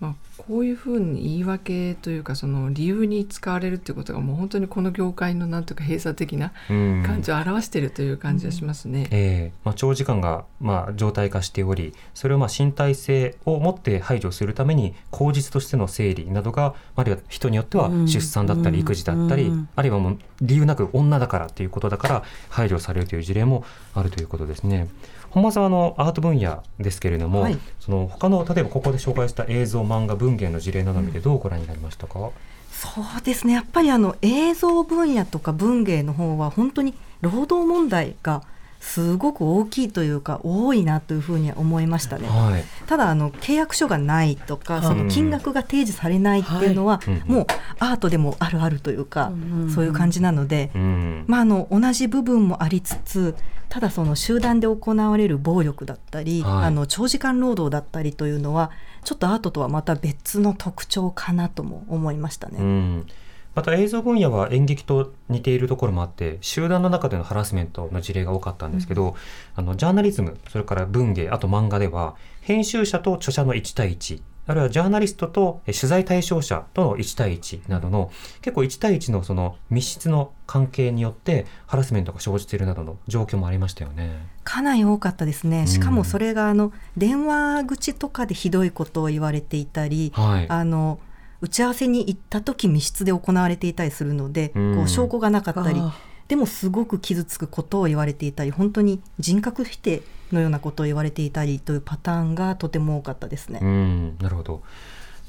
[0.00, 7.02] まあ、こういうふうに言い訳というかその理由に使われるっていうことがもう本当にこの業界のなんとか閉鎖的なうん。
[7.06, 9.06] 感じを表しているという感じがしますね。
[9.10, 18.08] えーまあ、長時間が、まあ、状態化しておりそれをまあ身体性を持って排除するために口実としての生理などがあるいは人によってはうん。
[18.08, 18.82] 出産だったりうん。
[18.82, 19.68] 育児だったり、うん。
[19.76, 24.88] あるいはもう理由なく女だからということだから排除されるという事例もあるということですね。
[25.30, 27.58] 本間さんはあのアート分野ですけれども、はい。
[27.80, 32.30] その他の例えばここで紹介した映像漫画文芸の事例などを見てどうご覧になりましたか、
[32.70, 33.52] そうですね。
[33.52, 38.42] やっぱりあの映像分野とか文芸の方は本当に労働問題が
[38.80, 42.28] すごく大きいというか多いなというふうには思いましたね。
[42.28, 42.64] はい。
[42.86, 47.22] ただあの契約書がないとかその金額が提示されないっていうのは、はい。
[47.30, 47.46] もう
[47.78, 49.70] アートでもあるあるというか、うん。
[49.70, 51.24] そういう感じなので、うん。
[51.26, 53.34] まあ、あの同じ部分もありつつ
[53.70, 56.64] ただその集団で行われる暴力だったり、はい。
[56.66, 58.70] あの長時間労働だったりというのは
[59.04, 62.58] ちょっとアートとはまた別の特徴かなとも思いましたね。
[62.58, 63.06] うん、
[63.54, 69.14] また映像分野は演劇と似ているところもあって集団の中でのハラスメントの事例が多かったんですけど、
[69.54, 78.10] あのジャーナリズムそれから文芸あと漫画では編集者と著者の1対1あるいはジャーナリストとえ取材対象者との1対1などの
[78.42, 84.26] 結構1対1のその密室の関係によってハラスメントが生じているなどの状況もありましたよね。
[84.44, 85.66] かなり多かったですね。
[85.66, 90.98] しかもそれがあの電話口とかでひどいことを言われていたり、はい、あの
[91.40, 95.94] 打ち合わせに行った時密室で行われていたりするので、うんこう証拠がなかったりあ
[96.28, 103.60] でもすごく傷つくことを言われていたり本当に人格否定のようなことを言われていたりというパターンがとても多かったですね。
[103.62, 104.62] うんなるほど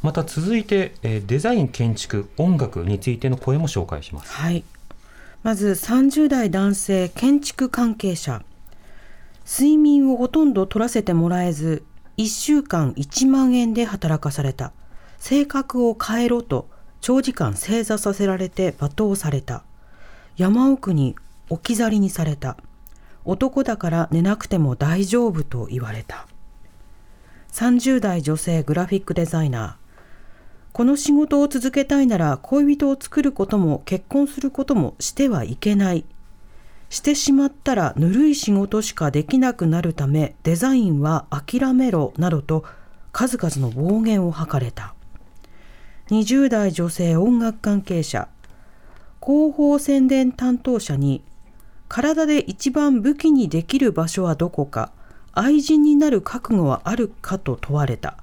[0.01, 4.63] また続いて、えーデザイン建築音楽についての声も紹介しますはい。
[5.41, 8.43] まず30代男性建築関係者。
[9.45, 11.83] 睡眠をほとんど取らせてもらえず、
[12.17, 14.71] 1週間1万円で働かされた。
[15.19, 16.67] 性格を変えろと
[17.01, 19.63] 長時間正座させられて罵倒された。
[20.37, 21.15] 山奥に
[21.49, 22.57] 置き去りにされた。
[23.23, 26.27] 男だから寝なくても大丈夫と言われた。
[27.53, 29.85] 30代女性グラフィックデザイナー。
[30.73, 36.03] この仕事を続けたいなら恋人を作ることも結婚することもしてはいけない。
[36.89, 42.65] してしまったらぬるい仕事しかできなくなるためデザインは諦めろなどと
[43.13, 44.95] 数々の暴言を吐かれた。
[46.09, 48.27] 20代女性音楽関係者
[49.25, 51.23] 広報宣伝担当者に
[51.87, 54.91] 体で一番武器にできる場所はどこか
[55.33, 58.17] 愛人になる覚悟はあるかと問われた。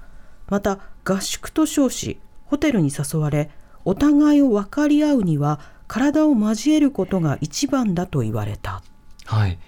[0.47, 3.49] また合宿と称しホテルに誘われ
[3.83, 8.81] お互いを分かり合うには体を交えることが一番だと言われた。
[9.25, 9.59] はい。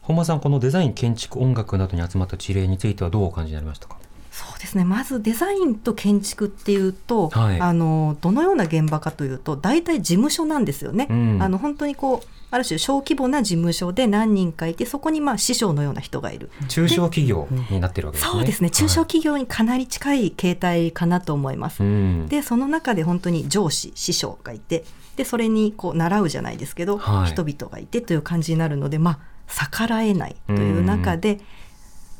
[0.00, 3.98] 本間さんこのデザイン建築音楽などに集まった事例についてはどうお感じになりましたか？
[4.38, 4.84] そうですね。
[4.84, 7.60] まずデザインと建築っていうと、はい。
[7.60, 11.08] あのどのような現場かというと大体事務所なんですよね。
[11.10, 11.42] うん。
[11.42, 16.50] あの本当にこうある種小規模な事務所で何人かいてそこにまあ師匠のような人がいる。
[16.68, 18.32] 中小企業になってるわけですね。
[18.32, 18.70] そうですね。
[18.70, 21.82] 中小企業にかなり近い形態かなと思います。
[21.82, 22.26] はいうん。
[22.28, 24.84] でその中で本当に上司師匠がいて
[25.16, 27.26] でそれにこう習うじゃないですけど、はい。
[27.32, 31.40] 人々がいてという感じになるのでまあ逆らえないという中で、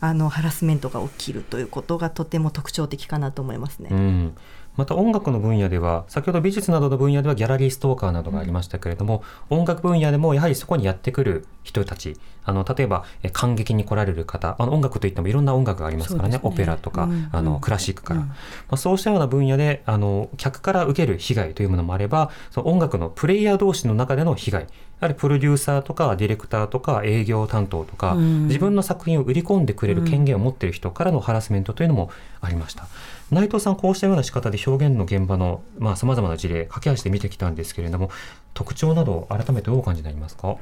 [0.00, 3.88] あのハラスメントが起きるということがとても特徴的かなと思いますね。
[3.90, 4.36] うん、
[4.78, 16.36] また音楽の分野では先ほど美術などの分野ではギャラリーストーカーなどがありましたけれども、音楽分野でもやはりそこにやってくる人たちあの例えばえ感激に来られる方あの音楽といってもいろんな音楽がありますからね。
[16.36, 16.40] ね。
[16.44, 18.36] オペラとか、うんあのクラシックから、ま
[18.70, 24.68] あ、そうしたような分野であの客から受ける被害というものもあればその音楽のプレイヤー同士の中での被害や
[25.00, 28.46] はりプロデューサーとかディレクターとか営業担当とか、うん。
[28.46, 32.10] 自分の作品を売り込んでくれる権限を持っている人からのハラスメントというのも
[32.40, 32.86] ありました。
[33.30, 38.10] 内藤さんこうしたような仕方で表現の現場のまあ様々な事例駆け足で見てきたんですけれども
[38.54, 40.56] 特徴など改めてどうお感じになりますか？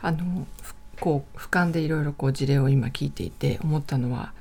[0.00, 4.32] あのふこう俯瞰でいろいろこう事例を今聞いていて思ったのは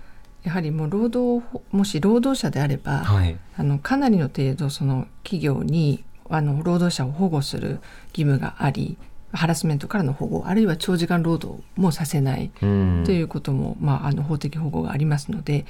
[0.44, 3.38] やはりもう労働もし労働者であれば、はい。
[3.58, 8.98] あのかなりの程度その企業にあの労働者を保護する義務があり
[9.34, 13.04] ハラスメントからの保護あるいは長時間労働もさせないうん。
[13.06, 15.66] ということも、まあ、あの法的保護がありますので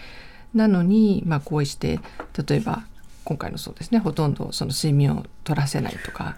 [0.53, 1.99] なのに、まあ、こうして
[2.47, 2.83] 例えば
[3.23, 6.35] 今回のそうですねほとんどその睡眠を取らせないとか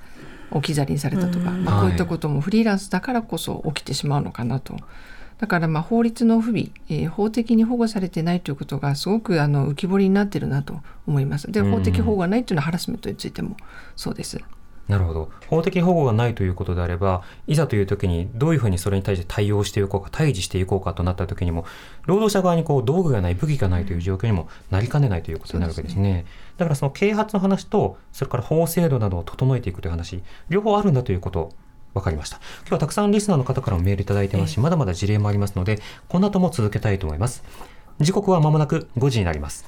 [0.51, 4.77] 置き去りにされたとか、まあ、こういったこともフリーランスだからこそ起きてしまうのかなと。
[5.39, 11.51] だからまあ法律の不備、えー法的に保護されてないということがすごくあの浮き彫りになってるなと思います。
[11.51, 13.57] でうん法的保護がないというのはハラスメントについても
[13.95, 14.39] そうです。
[14.87, 15.31] なるほど。
[15.47, 21.65] 法的保護がないということであればいざという時にどういうふうにそれに対して対応していこうか対峙していこうかとなった時にも
[22.05, 26.25] 労働者側にこう道具がない武器がないという状況にもなりかねないということになるわけですね。
[26.57, 31.51] だからその啓発の話とそれから法制度などを整えていくという話両方あるんだということ
[31.93, 32.37] 分かりました。
[32.61, 37.43] 今日はたくさんリスナーの方からもメールいただいてますしまだまだ事例もありますのでこの後も続けたいと思います。
[37.99, 39.65] 時刻は間もなく5時になります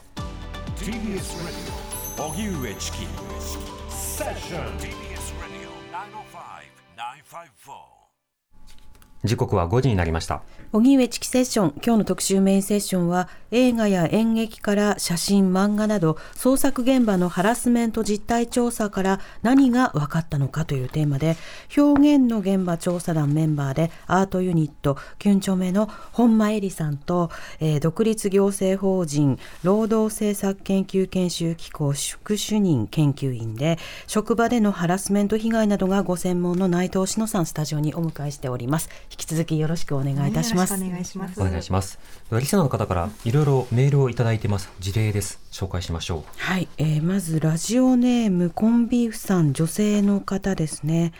[9.25, 10.41] 時刻は5時になりました。
[10.71, 11.73] 荻上チキセッション。
[11.83, 21.37] 今日の特集メインセッションは映画や演劇から写真漫画など創作現場のハラスメント実態調査から何が分かったのかというテーマで
[21.77, 38.89] 表現の現場調査団メンバーでアートユニットキュンチョメの本間恵里さんと、えー独立行政法人労働政策研究研修機構副主任研究員で職場でのハラスメント被害などがご専門の内藤志乃さんスタジオにお迎えしております。
[39.11, 41.41] 引き続きよろしくお願いいたします、しくお願いします。
[41.41, 41.99] お願いします。
[42.31, 44.69] リスナーの方からいろいろメールをいただいてます。
[44.79, 45.39] 事例です。
[45.51, 46.23] 紹介しましょう。
[46.37, 51.13] はい、えーまずラジオネームコンビーフさん女性の方ですね、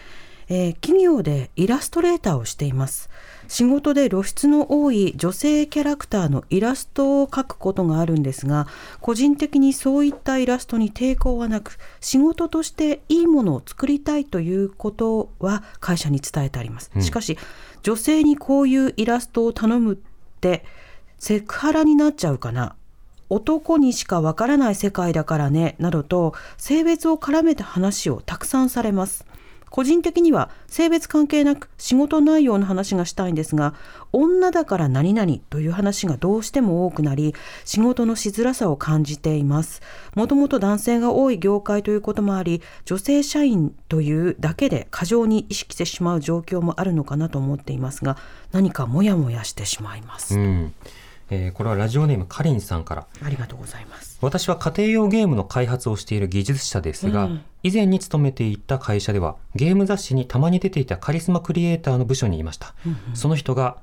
[0.48, 3.10] えー企業でイラストレーターをしています。
[3.48, 8.68] 仕事で露出の多い女性キャラクターのイラストを描くことがあるんですが
[9.02, 17.04] 個人的にそういったイラストに抵抗はなく仕事としていいものを作りたいということは会社に伝えてあります、うん。
[17.04, 17.38] しかし
[17.86, 19.98] 女性にこういうイラストを頼むっ
[20.42, 20.66] て
[21.20, 22.76] セクハラになっちゃうかな。
[23.30, 29.24] 男にしかわからない世界だからねなどと性別を絡めた話をたくさんされます。
[29.76, 33.74] 個人的には性別関係なく仕事内容の話がしたいんですが
[34.14, 37.36] 女だから何々という話がどうしても多くなり
[37.66, 39.82] 仕事のしづらさを感じています。
[40.16, 48.16] もともと男性が多い業界ということもあり女性社員というだけで過剰に意識してしまう状況もあるのかなと思っていますが
[48.54, 50.74] 何かモヤモヤしてしまいます、うん。
[51.30, 53.08] えーこれはラジオネームかりんさんから。
[53.24, 54.18] ありがとうございます。
[54.22, 57.42] 私は家庭用ゲームの開発をしている技術者ですが、うん。
[57.64, 62.76] 以前に勤めていた会社ではゲーム雑誌にたまに出ていたカリスマクリエイターの部署にいました、
[63.14, 63.78] その人が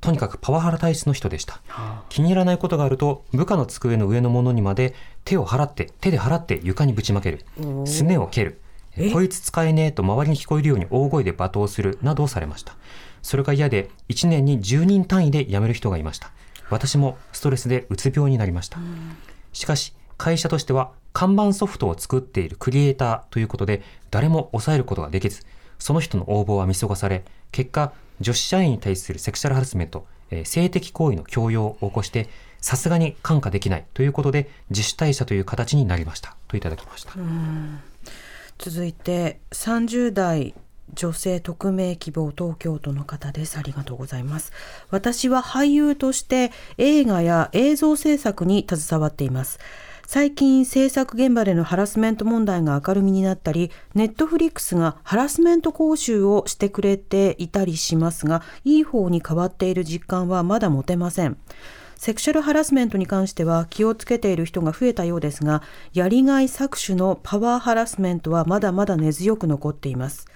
[0.00, 1.60] とにかくパワハラ体質の人でした。
[2.08, 7.44] 気に入らないことがあると部下の机の上のものにまで手を払って手で払って床にぶちまける。
[7.86, 8.60] すねを蹴る。
[8.96, 9.12] え？
[9.12, 12.74] こいつ使えねえと周りに聞こえるように大声で罵倒するなどをされました。
[13.22, 16.30] それが嫌で1年に10人単位で辞める人がいました
[16.70, 18.78] 私もストレスでうつ病になりました。
[19.52, 25.42] しかし会社としては看板ソフトを作っているクリエイターということで誰も抑えることができず
[25.78, 32.28] その人の応募は見過ごされ結果女子社員に対するセクシャルハラスメント、えー性的行為の強要を起こして
[32.60, 36.36] さすがに看過できないということで自主退社という形になりました。
[36.48, 37.12] といただきました、
[38.58, 40.54] 続いて30代
[40.94, 43.58] 女性匿名希望東京都の方です。
[43.58, 44.52] ありがとうございます。
[44.90, 49.58] 私は俳優として映画や映像制作に携わっています。
[50.06, 61.36] 最近制作現場でのハラスメント問題が明るみになったりネットフリックスがハラスメント講習をしてくれていたりしますがいい方に変わっている実感はまだ持てません。
[61.98, 70.26] セクシャルハラスメントに関しては気をつけている人が増えたようですが、やりがい搾取のパワーハラスメントはまだまだ根強く残っています。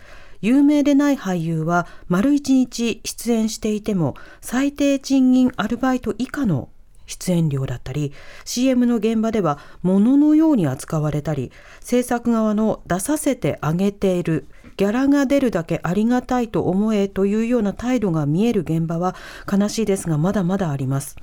[0.43, 6.69] 有名でない俳優は丸一日出演していても最低賃金アルバイト以下の
[7.07, 8.13] 出演料だったり
[8.45, 19.15] CM の現場では物のように扱われたり制作側の出させてあげているギャラが出るだけありがたいと思えというような態度が見える現場は
[19.51, 21.17] 悲しいですがまだまだあります。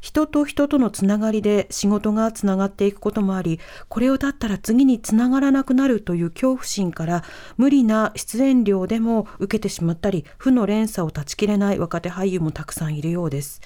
[0.00, 7.24] 人と人とのつながりで仕事がつながっていくこともありこれをだったら次につながらなくなるという恐怖心から
[7.56, 13.60] 無理な出演料でも受けてしまったり負の連鎖を断ち切れない若手俳優もたくさんいるようです。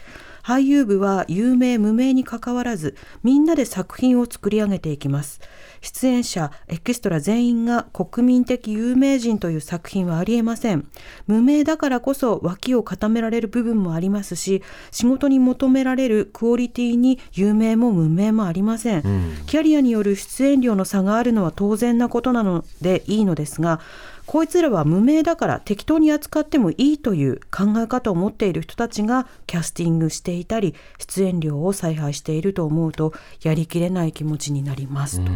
[0.44, 5.40] 俳優部は有名無名にかかわらずみんなで作品を作り上げていきます。
[5.80, 10.86] 出演者エキストラ全員が国民的有名人という作品はありえません。
[11.26, 19.02] 無名だからこそ脇を固められる部分もありますし仕事に求められるクオリティに有名も無名もありません、
[19.46, 23.80] キャリアによる出演料の差があるのは当然なことなのでいいのですが
[24.26, 35.30] こいつらは無名だから適当に扱ってもいいという考え方を持っている人たちがキャスティングしていたり出演料を采配していると思うとやりきれない気持ちになりますと。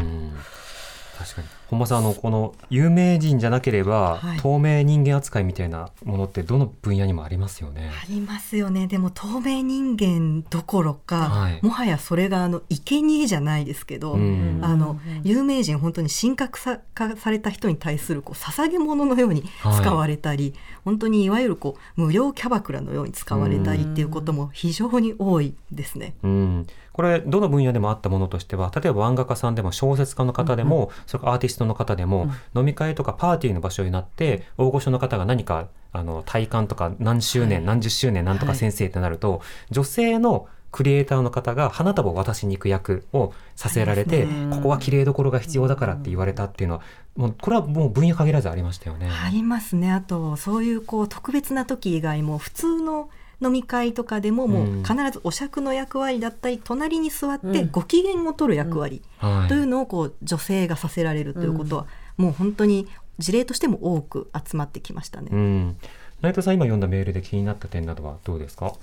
[1.18, 4.38] 確かに本間さんあのこの有名人じゃなければ、はい。
[4.38, 7.90] 透明人間扱いみたいなものってどの分野にもありますよね。
[8.02, 8.86] ありますよね。
[8.86, 11.60] でも透明人間どころか、はい。
[11.62, 14.60] もはやそれがあの生贄じゃないですけど、うん。
[14.62, 16.58] あの有名人本当に神格
[16.94, 19.44] 化された人に対するこう捧げ物のように
[19.80, 20.54] 使われたり、
[20.84, 26.14] 本当にいわゆるこう無料キャバクラのように使われたりっていうことも非常に多いですね。
[26.22, 39.40] うん、これどの分野でもあったものとしては例えば漫画家さんでも小説家の方でも、それからアーティストの方でも、飲み会とかパーティーの場所になって大御所の方が何かあの体感とか何周年、何十周年なんとか先生ってなると、
[39.70, 46.82] 女性のクリエイターの方が花束を渡しに行く役をさせられて、ここは綺麗どころが必要だからって言われたっていうのは
[47.16, 49.08] もうこれはもう分野限らずありましたよね。
[49.10, 49.90] ありますね。
[49.90, 53.08] あとそういうこう特別な時以外も普通の
[53.40, 59.48] 飲み会とかでももう必ずお酌の役割だったり隣に座ってご機嫌を取る役割はい。
[59.48, 65.28] というのをこう女性がさせられるということは、もう本当に事例としても多く集まってきましたね。
[65.32, 65.76] うん、
[66.20, 68.74] 内藤さん今読んだメールで気になった点などはどうですか？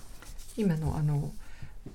[0.58, 1.32] 今のあの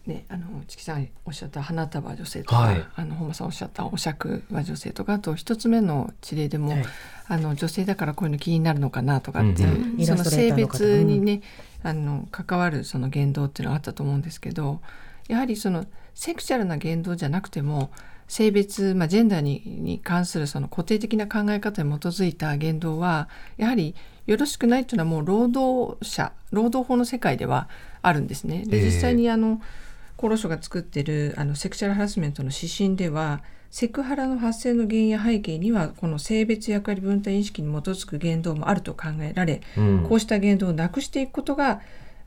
[0.06, 2.84] ねあのチキさんおっしゃった花束は女性とか、はい。
[2.94, 6.84] あの本間さんおっしゃったお酌は女性とかあと一つ目の事例でも、はい。
[7.28, 10.00] あの女性だからこういうの気になるのかなとかっていう、うん。
[10.00, 11.42] うんその性別にね、
[11.82, 14.80] あの関わるその言動っていうのがあったと思うんですけど
[15.28, 17.90] やはりそのセクシャルな言動じゃなくても
[18.28, 23.94] 性別、まあ、ジェンダーにに関するその固定的な考え方に基づいた言動はやはり
[24.26, 27.68] よろしくないというのはもう労働者労働法の世界では
[28.02, 28.64] あるんですね。
[28.66, 29.60] でええ実際にあの
[30.16, 40.06] 厚労省が作ってるあのセクシャルハラスメントの指針ではセクハラの発生の原因や背景にはこの性別役割分担意識に基づく言動もあると考えられ、うん。
[40.08, 41.80] こうした言動をなくしていくことが、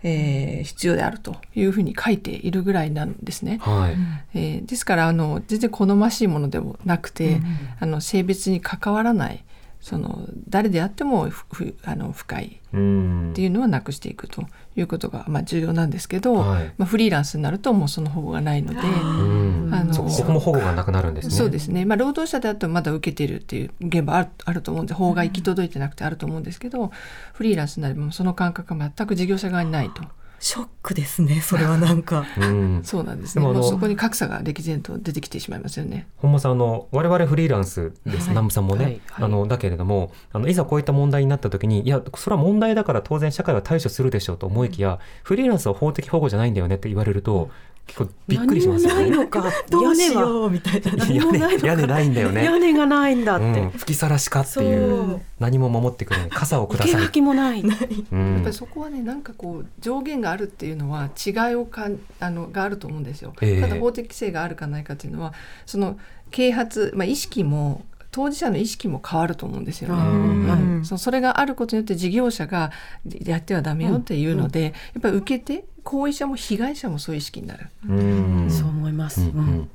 [0.03, 3.57] えー必要であるというふうに書いているぐらいなんですね。
[3.61, 7.41] はい、えーですからあの全然好ましいものでもなくて、
[7.79, 9.43] あの性別に関わらない
[9.83, 14.45] その誰であってもふふあの不快うんっていうのはなくしていくと
[14.77, 18.79] いうことが、まあ、重要なんですけど、はいまあ、フリーランスになるともうその保護がないので。
[18.79, 21.33] うんあのそここも保護がなくなるんですね。
[21.33, 26.91] そうですね、まあ、労働者だとまだ受けてるっていう現場あるあると思うんで法が行き届いてなくてあると思うんですけど、
[27.33, 30.03] フリーランスになればその感覚が全く事業者側にないと
[30.43, 32.25] ショックですねそれはなんか。
[32.37, 32.81] うん。
[32.83, 33.41] そうなんですね。
[33.41, 36.05] でもあのもうそこに格差が歴然と出てきてしまいますよね。
[36.17, 38.29] 本間さんあの我々フリーランスです、はい。
[38.31, 38.93] 南部さんもね、はい。
[39.07, 39.25] はい。
[39.25, 47.49] あのだけれどもあのいざこういった問題になった時にいやそれは問題だから当然社会は対処するでしょうと思いきや、フリーランスは法的保護じゃないんだよねって言われると
[47.87, 49.09] 結構びっくりしますよね。
[49.09, 49.51] 何もないのか。
[49.69, 50.91] どうし屋根はようみたいな。
[50.93, 51.67] 何もないのか。
[51.67, 52.43] 屋根ないんだよね。
[52.45, 55.21] 屋根がないんだって、うん、吹きさらしかっていう。
[55.39, 56.29] 何も守ってくれない。
[56.29, 57.61] 傘をくだ受けさいもない。
[57.61, 58.33] うん。
[58.35, 63.33] やっぱりそこはねなんかこう上限があるっていうのは違いをかんあのがあると思うんですよ。
[63.41, 63.61] ええ。
[63.61, 65.33] ただ法的性があるかないかっていうのは
[65.65, 65.99] その
[66.31, 70.03] 啓発、まあ、意識も当事者の意識も変わると思うんですよあね。
[70.03, 70.61] ーはい。
[70.61, 70.85] うん。
[70.85, 72.71] そうそれがあることによって事業者が
[73.25, 77.69] やってはダメよっていうので、やっぱり受けて行為者も被害者もそういう意識になる。
[77.89, 78.47] うん。
[78.51, 79.69] そう思います、うんうん。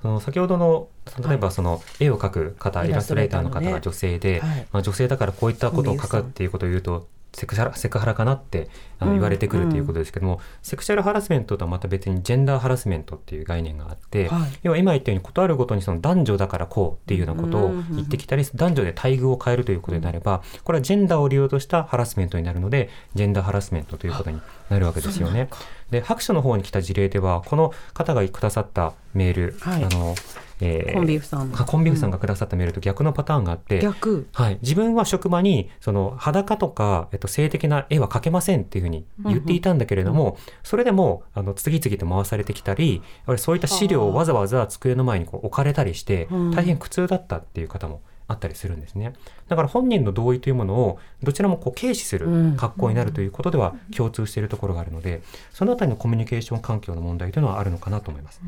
[0.00, 0.88] その先ほどの
[1.28, 4.66] 例えばその絵を描く方、イイラストレーターの方が女性で、はい。
[4.72, 8.68] まあ、女性だからこういったことを書くっていうことを言うとセクシャルセクハラかなって
[8.98, 14.58] あのうん言われてくるということですけども、セクシャルハラスメントとはまた別にジェンダーハラスメントっていう概念があって、はい。
[14.62, 25.48] 要は今言ったようにことあるごとにその男女だからこうっていうようなことを言ってきたり、男女で待遇を変えるということになればこれはジェンダーを利用としたハラスメントになるのでジェンダーハラスメントということになるわけですよね。
[25.94, 29.84] で白書の方に来た事例ではこの方がくださったメール、はい。
[29.84, 30.14] あの
[30.60, 34.28] えーコンビーフさんコンビーフさんがくださったメールと逆のパターンがあって、逆。
[34.32, 43.02] はい、自分は職場にその裸とか、えっと、性的な絵は描けませんっていうふうに言っていたんだけれども、それでもあの次々と回されてきたり
[43.36, 46.50] そういった資料をわざわざ机の前にこう置かれたりしてうん。
[46.52, 49.12] 大変苦痛だったっていう方もあったりするんですね。
[49.48, 52.56] だから本人の同意というものをどちらもこう軽視するうん。
[52.56, 55.22] 格好になるということでは共通しているところがあるので
[55.52, 58.40] そのあたりのコミュニケーション環境の問題というのはあるのかなと思います。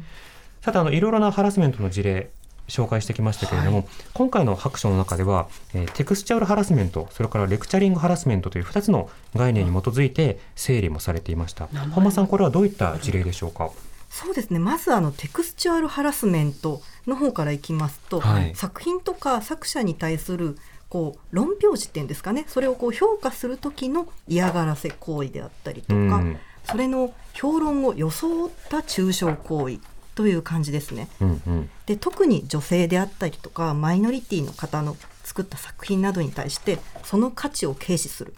[0.62, 2.30] さてあのいろいろなハラスメントの事例
[2.68, 11.68] 紹介してきましたけれども、今回の白書の中では、えーテクスチャルハラスメントそれからレクチャリングハラスメントという2つの概念に基づいて整理もされていました。
[11.92, 13.70] 本間さんこれはどういった事例でしょうか？
[14.10, 14.58] そうですね。
[14.58, 18.54] まずあのテクスチュアルハラスメントの方からいきますと、はい。
[18.54, 20.56] 作品とか作者に対する
[20.88, 22.44] こう論評時っていうんですかね。
[22.48, 26.38] それをこう評価する時の嫌がらせ行為であったりとか、うん。
[26.64, 29.78] それの評論を装った中傷行為
[30.14, 31.08] という感じですね。
[31.20, 31.70] うんうん。
[31.86, 38.34] で特に女性であったりとかマイノリティの方の作った作品などに対してその価値を軽視する。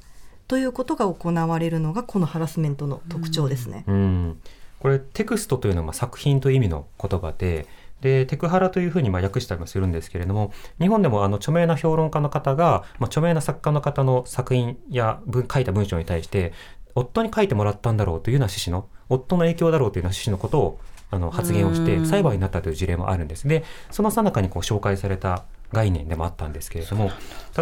[0.49, 3.85] ということが行われるのがこのハラスメントの特徴ですね。
[3.87, 4.41] うん。
[4.81, 7.67] これテクストというのはまあ作品という意味の言葉で
[8.01, 16.53] でテクハラというふうにまあ訳したりもするんですけれども日本でもあの著名な評論家の方が、まあ、著名な作家の方の作品や文書いた文章に対して
[16.95, 20.81] 夫に書いてもらったんだろうというような趣旨の夫の影響だろうというような趣旨のことを
[21.11, 23.49] あの発言をして裁判になったという事例もあるんです。
[23.49, 27.11] でその最中にこう紹介された概念でもあったんですけれども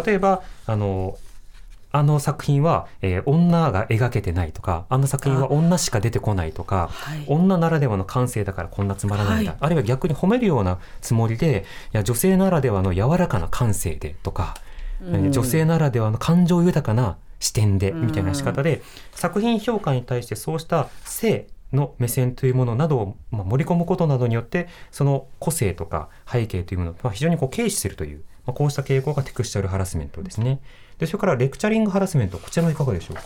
[0.05, 1.17] 例えばあの
[1.91, 7.23] あの作品は、えー女が描けてないとかあの作品は女しか出てこないとかはい。
[7.27, 9.59] 女ならではの感性だからこんなつまらないんだ、はい。
[9.61, 14.55] あるいは逆に褒めるようなつもりでいや女性ならではの柔らかな感性でとか、
[15.01, 15.31] うん。
[15.31, 18.07] 女性ならではの感情豊かな視点でうん。
[18.07, 18.81] みたいな仕方で、
[19.13, 30.59] 作品評価に対してそうした性の目線というものなどを、まあ、盛り込むことなどによってその個性とか背景というものを、まあ、非常にこう軽視するという、まあ、こうした傾向がテクスチャルハラスメントですね。
[30.99, 33.21] でそれからレクチャリングハラスメントこちらはいかがでしょうか？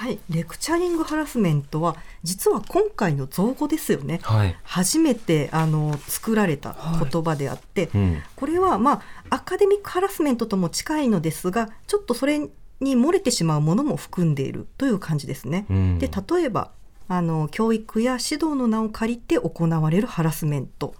[0.00, 4.18] はい、レクチャリングハラスメントは実は今回の造語ですよね。
[4.22, 6.74] はい、初めてあの作られた
[7.12, 8.22] 言葉であって、うん。
[8.34, 15.66] これはまあアカデミックハラスメントとも近いのですがちょっとそれに漏れてしまうものも含んでいるという感じですね。
[15.68, 15.98] うん。
[15.98, 16.70] で例えば
[17.08, 20.94] あの教育や指導の名を借りて行われるハラスメント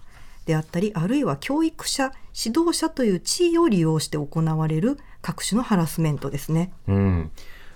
[0.45, 6.71] であったりあるいは教育者指導者という地位を利用して行われる各種のハラスメントですね。
[6.87, 7.31] うん、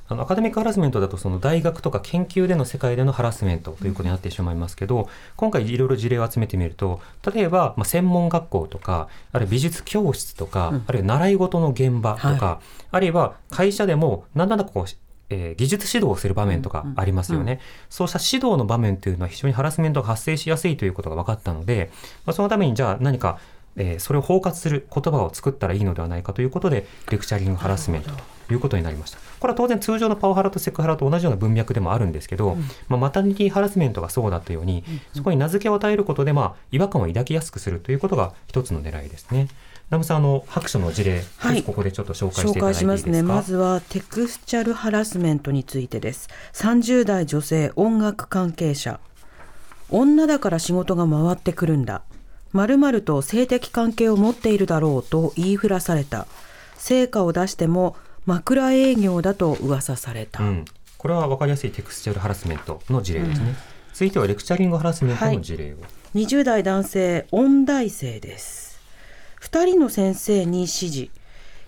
[0.08, 7.02] あのアカデミックハラスメントだとその大学とか研究での世界でのハラスメントということになってしまいますけど、今回いろいろ事例を集めてみると
[7.34, 14.86] 例えば、まあ、専門学校とかあるいは美術教室とか、あるいは習い事の現場とか、あるいは会社でも何らかこう
[15.30, 21.90] えー技術指導をする場面とかありますよね、そうした指導の場面というのは非常にハラスメントが発生しやすいということが分かったので、
[22.28, 23.40] まあ、そのためにじゃあ何か、
[23.78, 28.12] えーそれを包括する言葉を作ったらいいのではないかということでレクチャリングハラスメント
[28.48, 29.18] ということになりました。
[29.40, 32.58] これは当然通常のパワハラとセクハラと同じような文脈でもあるんですけど、
[32.88, 39.48] まあ、マタニティハラスメントがそうだったように、そこに名付けを与えることで、まあ、違和感を抱きやすくするということが一つの狙いですね。
[39.90, 41.62] ナムさんあの白書の事例、はい。
[41.64, 42.80] ここでちょっと紹介していただ紹介いていいですか？
[42.80, 43.24] しますね。
[43.24, 46.28] まずはテクスチャルハラスメントについてです。
[46.54, 49.00] 30代女性音楽関係者。
[49.92, 52.02] 女だから仕事が回ってくるんだ
[52.56, 56.26] 〇〇と性的関係を持っているだろうと言いふらされた。
[56.78, 57.96] 成果を出しても
[58.26, 60.66] 枕営業だと噂された、うん、
[60.98, 63.56] これは分かりやすいテクスチャルハラスメントの事例ですね、
[63.94, 65.78] 続いてはレクチャリングハラスメントの事例を、
[66.14, 68.80] 20代男性音大生です。
[69.42, 71.02] 2人の先生に指示。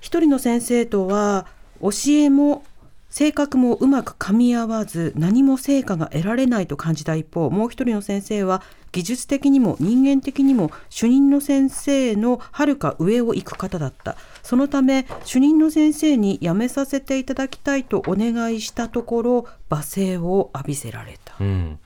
[0.01, 1.47] 1人の先生とは
[1.81, 2.63] 教えも
[3.18, 8.61] 性格もうまく噛み合わず何も成果が得られないと感じた一方もう一人の先生は
[8.91, 14.18] 技術的にも人間的にも主任の先生のはるか上を行く方だった。
[14.43, 21.34] そのため主任の先生に辞めさせていただきたいとお願いしたところ罵声を浴びせられた。
[21.39, 21.80] うん、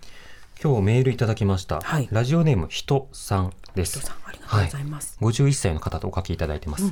[0.61, 2.09] 今日メールいただきました、はい。
[2.11, 3.99] ラジオネームひとさんです。
[3.99, 6.91] 人さんありがとうございます、51歳の方とお書きいただいてます、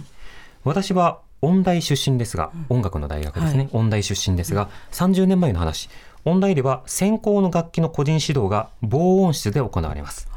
[0.63, 3.69] 私は音大出身ですが、音楽の大学ですね、はい。
[3.73, 5.89] 音大出身ですが30年前の話。
[6.25, 10.27] 音大では専攻の楽器の個人指導が防音室で行われます。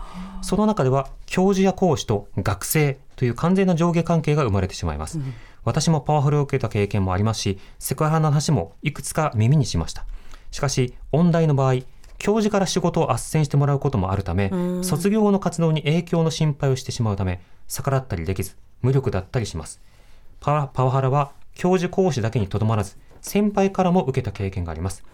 [0.43, 5.19] その中では教授や講師と学生という完全な上下関係が生まれてしまいます、
[5.65, 10.05] 私もパワフルを受けた経験もありますしセクハラの話もいくつか耳にしました。
[10.51, 11.83] しかし音大の場合
[12.19, 19.81] 教授から仕事を斡旋してもらうこともあるため卒業後の活動に影響の心配をしてしまうため逆らったりできず無力だったりします
[20.43, 25.05] パワパワハラは教授講師だけにとどまらず先輩からも受けた経験があります、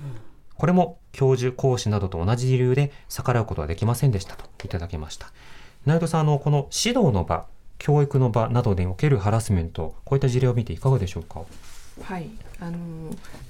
[0.55, 5.31] これも教授講師などと同じ理由で逆らうことはできませんでしたといただきました。
[5.85, 11.43] 内藤さんあのこの指導の場教育の場などでおけるハラスメントこういった事例を見ていかがでしょうか？
[12.03, 12.31] はい。
[12.61, 12.81] あのまあ、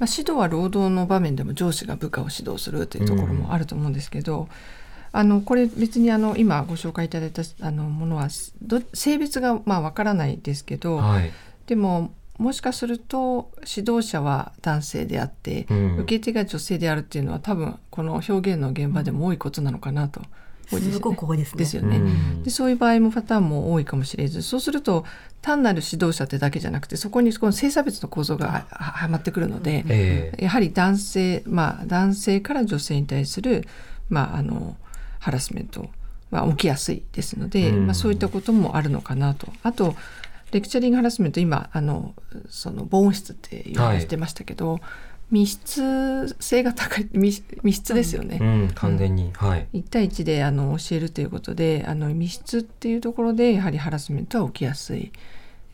[0.00, 4.48] 指導は労働の場面でも上司が部下を指導するというところもあると思うんですけど、
[5.12, 8.28] あのこれ別にあの今ご紹介いただいたあのものは
[8.60, 11.32] ど性別がまあわからないですけど、はい、
[11.68, 20.22] でももしかすると指導者は男性であって、うん受け手が女性であるっていうのは多分この表現の現場でも多いことなのかなと。
[20.68, 21.96] すよねすごく多いですねですよね。
[21.96, 25.04] うんでそういう場合もパターンも多いかもしれずそうすると
[25.42, 33.66] 単なる指導者ってだけじゃなくてそこにこの性差別の構造がははまってくるので、ええやはり男性まあ男性から女性に対する
[34.08, 34.76] まああの
[35.18, 35.88] ハラスメント
[36.30, 39.48] は起きやすいですので、うんまあ、そういったこともあるのかなと。
[39.62, 39.96] あと
[40.52, 42.14] レクチャリングハラスメント今あの
[42.48, 44.80] その防音室っていう話してましたけど、
[45.30, 48.38] 密室性が高い密密室ですよね。
[48.40, 49.68] うん、完全に、はい。
[49.74, 55.12] 1対1であの教えるということであの密室っていうところでやはりハラスメントは起きやすい、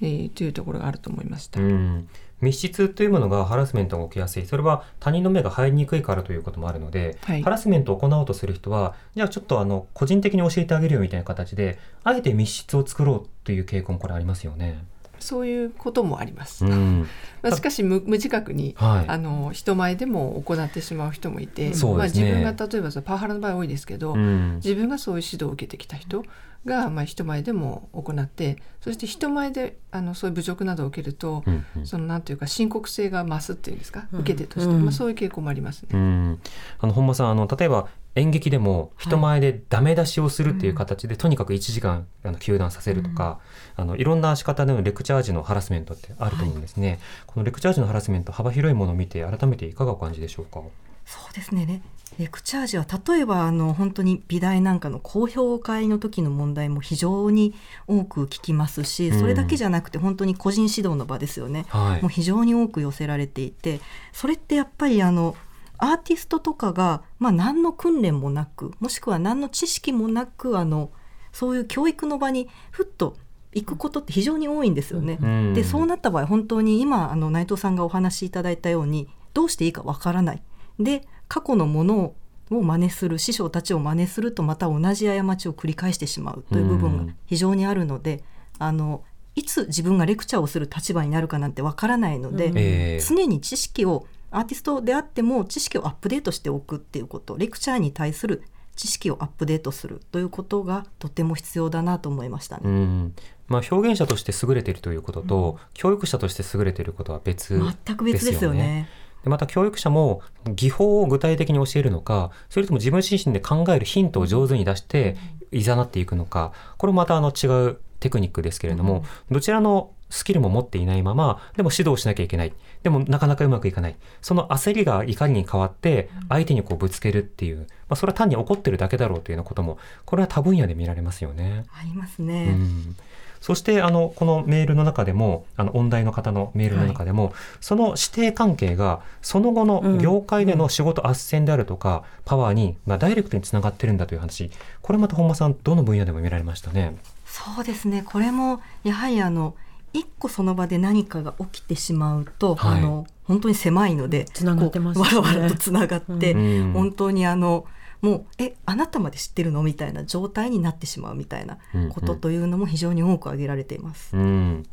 [0.01, 1.61] えーというところがあると思いました。
[1.61, 2.09] うん、
[2.45, 14.85] 密室というものがハラスメントが起きやすいそれは他人の目が入りにくいからということもあるので、はいハラスメントを行おうとする人はじゃあちょっとあの個人的に教えてあげるよみたいな形であえて密室を作ろうという傾向もこれありますよね。
[15.25, 16.65] そういうこともあります。
[16.65, 17.09] うん、
[17.43, 19.09] まあ、しかし無無自覚に、はい。
[19.09, 24.57] あの人前でも行ってしまう人もいて、まあ、自分が例えばそのパワハラの場合多いですけど、うん。
[24.57, 26.25] 自分がそういう指導を受けてきた人
[26.65, 31.87] が、まあ、人前でも行ってそして人前であのそういう侮辱などを受けると、うんうん。
[31.87, 34.83] そのなんていうか深刻性が増すっていうんですか、受け手として、うん。
[34.83, 35.89] まあ、そういう傾向もありますね。
[35.93, 36.41] うん、
[36.79, 43.41] あの本間さんあの例えば演劇でも人前でダメ出しをするっていう形で、とにかく1時間あの休団させるとか、
[43.77, 50.61] あのいろんな仕方でのレクチャー時のハラスメントってあると思うんですね、このレクチャー時のハラスメント幅広いものを見て改めていかがお感じでしょうか？
[51.05, 51.67] そうですね。
[51.67, 51.81] レ
[52.19, 57.55] レクチャージは例えばあの本当に美大なんかの公表会の時の問題も非常に
[57.89, 59.19] 多く聞きますしうん。
[59.19, 62.03] それだけじゃなくて本当に個人指導の場ですよね、はい。
[62.03, 63.81] もう非常に多く寄せられていて
[64.13, 65.35] それってやっぱりあの
[65.79, 70.91] アーティストとかが、まあ、何の訓練もなくもしくは何の知識もなくあの
[71.33, 73.17] そういう教育の場にふっと
[73.53, 75.19] 行くことって非常に多いんですよね。
[75.21, 75.55] うん。
[75.55, 80.43] でそうなった場合本当に今あの内藤さんがお話しいただいたようにどうしていいかわからない。
[80.79, 82.15] で過去のもの
[82.51, 88.23] を真似する師匠たちを真似するとまた同じ過ちを繰り返してしまうという部分が非常にあるので、
[88.59, 89.03] あの
[89.35, 93.01] いつ自分がレクチャーをする立場になるかなんてわからないので、ええ。
[93.01, 98.43] 常に知識をアーティストであっても知識をアップデートしておくっていうことレクチャーに対する
[98.77, 102.63] 知識をアップデートするということがとても必要だなと思いましたね。
[102.65, 103.15] うん
[103.47, 108.89] まあ、表現者として優れているということと、教育者として優れていることは別全く別ですよね。
[109.23, 115.17] でまた教育者も技法を具体的に教えるのかそれとも自分自身で考えるヒントを上手に出して
[115.51, 122.53] いざなっていくのかこれもまたあの違うテクニックですけれども、どちらのスキルも持っていないままでも指導しなきゃいけない。
[122.83, 123.97] でもなかなかうまくいかない。
[124.23, 131.65] その焦りが怒りに変わって相手にこうぶつけるっていう、まあ、それは単に怒ってるだけだろうというようなこともこれは多分野で見られますよね。
[131.73, 132.53] ありますうね。
[132.53, 132.97] ん。
[133.41, 144.51] そしてあのこのメールの中でもあの音大の方のメールの中でも、その師弟関係がその後の業界での仕事斡旋であるとか、パワーに、まあ、ダイレクトにつながってるんだという話。
[144.81, 146.97] これまた本間さんどの分野でも見られましたね。
[147.27, 148.03] そうですね。
[148.03, 149.55] これもやはりあの
[149.95, 152.79] 一個その場で何かが起きてしまうと、はい。
[152.79, 155.09] あの本当に狭いのでつながってますね。
[155.09, 156.73] こうわらわらとつながって、うん。
[156.73, 157.65] 本当にあの
[158.03, 161.57] もうえあなたまで知ってるのみたいな状態になってしまうみたいな
[161.89, 164.15] ことというのも非常に多く挙げられています。
[164.15, 164.67] うん、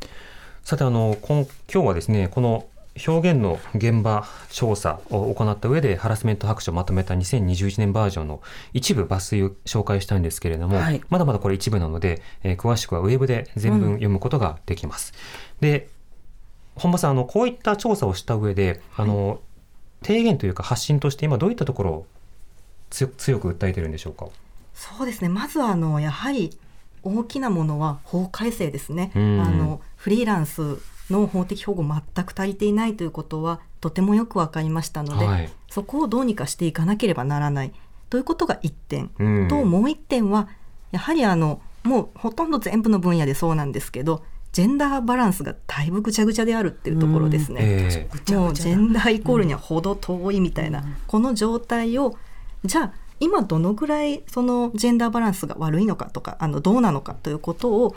[0.64, 2.66] さてあの今今日はですねこの
[3.08, 8.42] 表現の現場調査を行った上でハラスメント白書をまとめた2021年バージョンの
[8.74, 11.02] 一部抜粋を紹介したんですけれども、はい。
[11.10, 15.14] まだまだこれ一部なので、えー詳しくはウェブで全文読むことができます。
[15.62, 15.90] で
[16.76, 19.40] 本間さんあのこういった調査をした上で、あの
[20.04, 22.08] 提言というか発信として今どういったところを
[22.90, 24.28] 強強く訴えてるんでしょうか？
[24.74, 25.30] そうですね。
[25.30, 26.58] まずはあのやはり
[27.04, 29.42] 大きなものは法改正ですね、うん。
[29.42, 30.78] あのフリーランス
[31.12, 35.50] の法的保護全く足りていないということはとてもよく分かりましたので、はい。
[35.70, 37.74] そこをどうにかしていかなければならない。
[38.10, 39.48] ということが1点、うん。
[39.48, 40.50] ともう1点は
[40.92, 47.60] やはりあのもうほとんど全部の分野でそうなんですけどジェンダーバランスがだいぶぐちゃぐちゃであるっていうところですね。
[47.62, 52.18] えーもうジェンダーイコールには程遠いみたいな、この状態を
[52.66, 57.96] じゃあ今どのぐらいそのジェンダーバランスが悪いのかとかあのどうなのかということを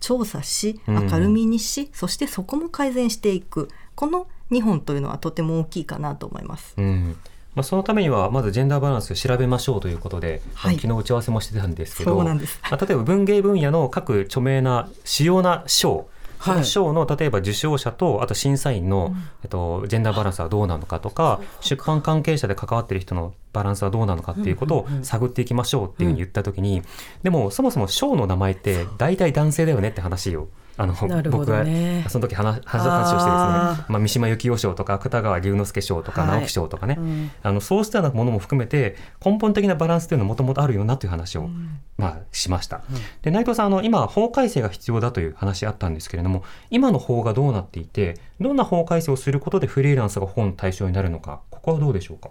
[0.00, 1.06] 調査しうん。
[1.08, 3.68] 明るみにし、そしてそこも改善していく。
[3.94, 6.74] この2本というのはとても大きいかなと思います。
[6.76, 7.16] うん。
[7.54, 10.76] まあ、そのためにはまずジェンダーバランスを調べましょうということで、はい。
[10.76, 12.60] 昨日打ち合わせもしてたんですけどそうなんです。
[12.70, 16.06] まあ例えば文芸分野の各著名な主要な賞
[16.40, 26.82] その賞の例えば受賞者とあと審査員の、えっと、ジェンダーバランスはどうなのかとか出版関係者で関わっている人のバランスはどうなのかっていうことを探っていきましょうっていうふうに言った時に、
[27.22, 30.48] でもそもそも賞の名前って大体男性だよねって話を
[30.78, 31.64] あの、なるほ僕が
[32.08, 36.30] その時話話話をしてですねあまあ、三島由紀夫賞とか芥川龍之介賞とかはい。
[36.32, 37.30] 直木賞とかね、うん。
[37.42, 41.48] あのそうしたようなものも含めて根本的なバランスというのはもともとあるよなという話を、
[41.96, 42.82] まあ、しました。
[43.22, 52.28] で内藤さんあの今法改正が必要だという話あったんですけれども今の法がどうなっていてどんな法改正をすることでフリーランスが保護の対象になるのかここはどうでしょうか？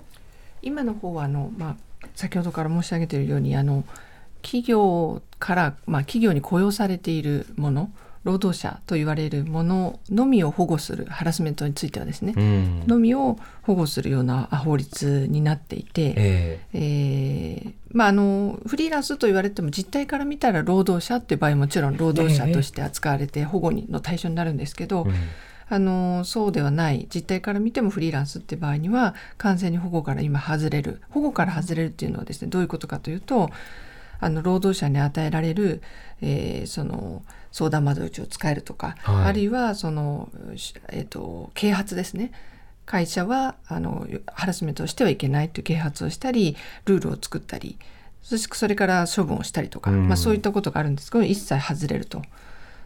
[0.61, 1.75] 今の方はあの、まあ、
[2.15, 3.83] 先ほどから申し上げているようにあの
[4.41, 7.91] 企業から、まあ、企業に雇用されているもの
[8.25, 12.87] 労働者と言われるもののみを保護するハラスメントについてはですね、うん。
[12.87, 16.79] のみを保護するようなあ法律になっていて、ええ。
[17.67, 25.15] ーまあ、あのフリーランスと言われても実態から見たら労働者っていう場合はもちろん労働者として扱われて保護にの対象になるんですけど、えうん。
[25.67, 27.07] あのそうではない。
[27.13, 30.99] 実態から見てもフリーランスっていう場合には完全に保護から今外れる。
[31.11, 33.51] 保護から外れるっていうのはですねどういうことかというと
[34.19, 35.81] あの労働者に与えられる、
[36.21, 37.21] えーその
[37.55, 42.33] 相談窓口を使えるとか、はいあるいはその、しえー、と啓発ですね
[42.85, 47.77] 会社はあのハラスメントをしてはいけないという啓発をしたりルールを作ったり
[48.21, 52.21] そしてそれから処分をしたりとか、うんまあ、そういったことがあるんですけど一切外れると。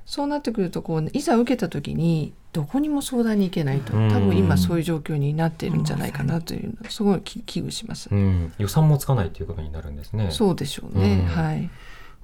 [0.05, 8.09] そうなってくるとこういざ受けた時にどこにも相談に行けないとうん多分今そういう状況になっているんじゃないかなというのすごいき危惧します。
[8.11, 10.31] うん、予算もつかないということになるんですね。
[10.31, 11.69] そうでしょうね、うんはい。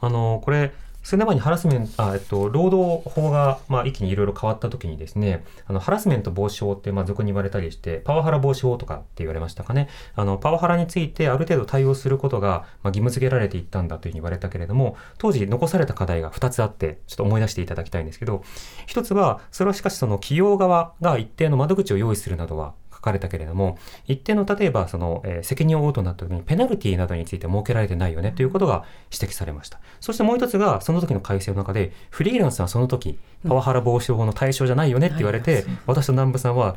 [0.01, 0.73] あのこれ
[1.05, 9.87] 数年前にハラスメントあ、えっと、労働法が、まあ、一気にいろいろ変わった時にですねあのハラスメント防止法って、まあ、俗に言われたりしてパワハラ防止法とかって言われましたかね。
[10.15, 18.43] あのパワハラについてある程度対応することが、まあ、義務付けられていったんだというふうに言われたけれども当時残された課題が2つあってちょっと思い出していただきたいんですけど
[18.87, 22.73] 一つはそれはしかしその企業側が一定の窓口を用意するなどは
[23.05, 29.79] かれたけれども一定の例えばその、えー責任を負うとなった時にペナルティなどについて設けられてないよねということが指摘されました。
[30.01, 36.75] そしてもう一つがその時の改正の中でフリーランスはその時パワハラ防止法の対象じゃないよねって言われて、私と南部さんは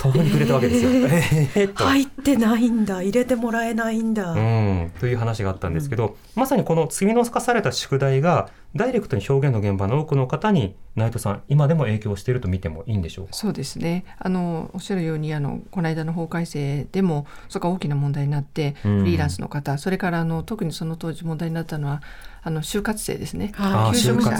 [0.00, 0.90] 途方に暮れたわけですよ。
[0.90, 1.74] えー。
[1.74, 3.02] 入ってないんだ。
[3.02, 13.32] 入れてもらえないんだ、うん、という話があったんですけど、まさにこの積み残された宿題がダイレクトに表現の現場の多くの方に内藤さん今でも影響していると見てもいいんでしょうか？
[13.34, 14.04] そうですね。
[14.18, 18.98] あのおっしゃるようにあのこの間の法改正でもそこが大きな問題になって、うん。
[19.00, 22.00] フリーランスの方それからあの特にその当時問題になったのは
[22.42, 23.52] あの就活生ですね。
[23.54, 23.96] はい。
[23.96, 24.38] 求職者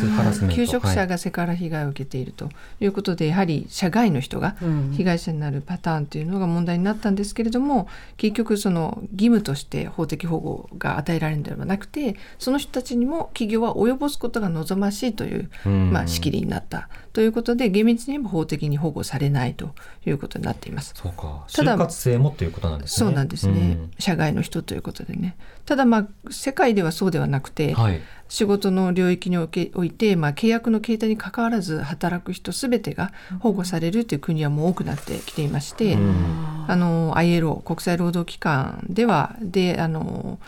[0.49, 0.97] 求職はい。
[0.97, 2.49] 者がセクハラ被害を受けていると
[2.81, 4.91] いうことで、やはり社外の人がうん。
[4.93, 15.93] 被害者になるパターンというのが問題になったんですけれども結局その義務として法的保護が与えられるのではなくてその人たちにも企業は及ぼすことが望ましいという、うん。
[15.93, 19.71] まあ、仕切りになったということで厳密にも法的に保護されないと
[20.07, 20.95] いうことになっています。
[20.97, 21.47] そうか。
[21.53, 23.07] ただ就活生もということなんですね。
[23.07, 23.91] そうなんですね、うん。
[23.99, 25.37] 社外の人ということでね。
[25.67, 27.90] ただまあ世界ではそうではなくて、はい
[28.29, 40.39] 仕事の領域におけおいて、まあ、契約の形態にかかわらず働く人すべてが保護されるという国はもう多くなってきていまして、あの ILO 国際労働機関ではであの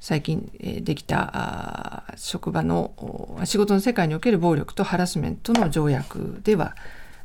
[0.00, 6.76] 最近えーできた職場のお仕事の世界における暴力とハラスメントの条約では、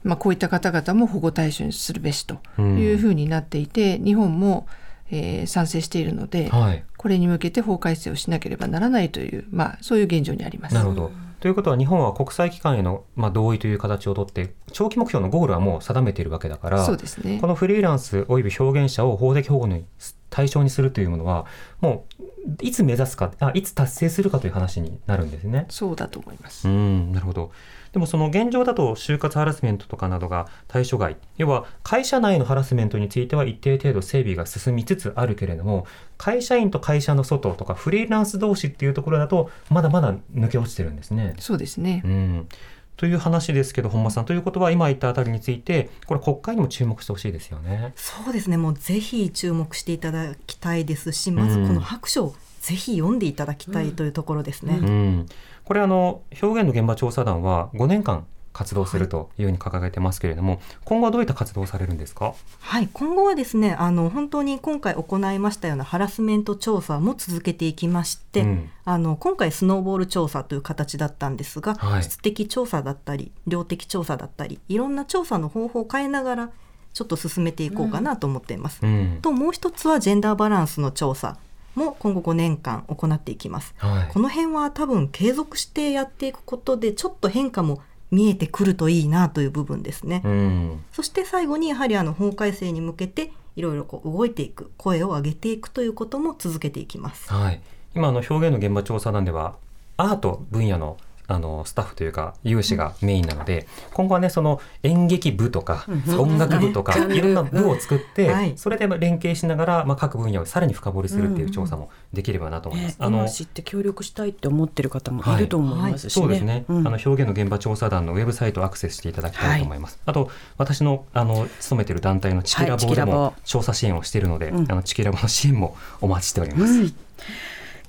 [0.03, 4.67] まあ、こういった方々も保護対象にするべしというふうになっていて、日本も、
[5.11, 10.75] えー賛成しているので、はいこれに向けて法改正をしなければならないという、まあ、そういう現状にあります。
[10.75, 11.11] なるほど。
[11.41, 19.81] ということは日本は国際機関への、まあ、同意という形をとって長期目標のゴールはもう定めているわけだからそうですねこのフリーランスおよび表現者を法的保護の
[20.29, 21.45] 対象にするというものは
[21.81, 22.23] もう
[22.61, 25.65] いつ目指すかあいつ達成するかという話になるんですね。
[25.67, 26.69] そうだと思います。
[26.69, 27.51] うんなるほど
[27.93, 35.85] でもその現状だと就活ハラスメントとかなどが対象外要は会社内のハラスメントについては一定程度整備が進みつつあるけれども
[36.17, 41.35] 会社員と会社の外とかフリーランス同士っていうところだとまだまだ抜け落ちてるんですね。
[41.39, 42.01] そうですね。
[42.03, 42.47] うん
[42.95, 47.91] という話ですけど本間さんということは今言ったあたりについてこれ国会にも注目してほしいですよね。
[47.95, 54.77] そうですねもうぜひ注目していただきたいですしまずこの白書をぜひ読んでいただきたいというところですね。
[54.79, 55.25] うん、
[55.65, 62.35] これあの表現の現場調査団は5年間活動するというふうに掲げてますけれども、今後はどういった活動をされるんですか？
[62.59, 76.49] はい、今後はですね、あの本当に今回行いましたようなハラスメント調査も続けていきまして、うんあの今回スノーボール調査という形だったんですが、はい質的調査だったり、量的調査だったり、いろんな調査の方法を変えながら
[76.93, 78.81] ちょっと進めていこうかなと思っています。
[78.83, 81.37] うん、ともう一つはジェンダーバランスの調査
[81.75, 83.73] も今後5年間行っていきます。
[83.77, 90.21] はいこの辺は多分継続してやっていくことでちょっと変化も見えてくるといいなという部分ですね。
[90.23, 97.31] うん、そして最後にやはりあの法改正に向けていろいろこう動いていく声を上げていくということも続けていきます。
[97.31, 97.61] はい。
[97.95, 99.55] 今あの表現の現場調査団では
[99.97, 100.97] アート分野の
[101.27, 105.85] あのスタッフというか有志がメインなので、今後はねその演劇部とか、
[106.17, 108.53] 音楽部とか、うんいろんな部を作って、はい。
[108.55, 112.91] それで連携しながら、まあ、各分野をさらに深掘りするっていう調査もできればなと思います。
[112.93, 116.09] ね、あの今知って協力したいって思ってる方もいると思います。
[116.09, 116.87] そうですね、うん。
[116.87, 119.99] あの表現の現場調査団のウェブサイトをアクセスしていただきたいと思います。
[120.05, 124.71] あと私のあの勤めている団体のチキラボでも調査支援をしているので、うん。
[124.71, 126.93] あのチキラボの支援もお待ちしております。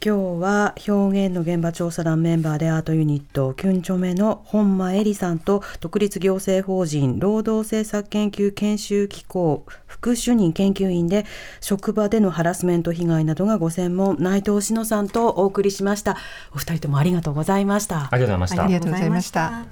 [0.04, 11.24] うん今日は表現の現場調査団メンバーでアートユニットキュンチョメの本間恵里さんと独立行政法人労働政策研究研修機構副主任研究員で
[11.62, 16.18] 職場でのハラスメント被害などがご専門内藤志乃さんとお送りしました
[16.52, 18.64] お二人ともありがとうございましたありがとうございました。
[18.64, 19.64] ありがとうございました。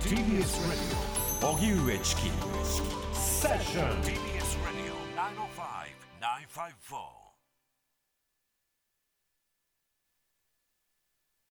[0.00, 0.46] TBS
[1.42, 2.22] Radio 荻上チキ
[3.12, 4.15] セッション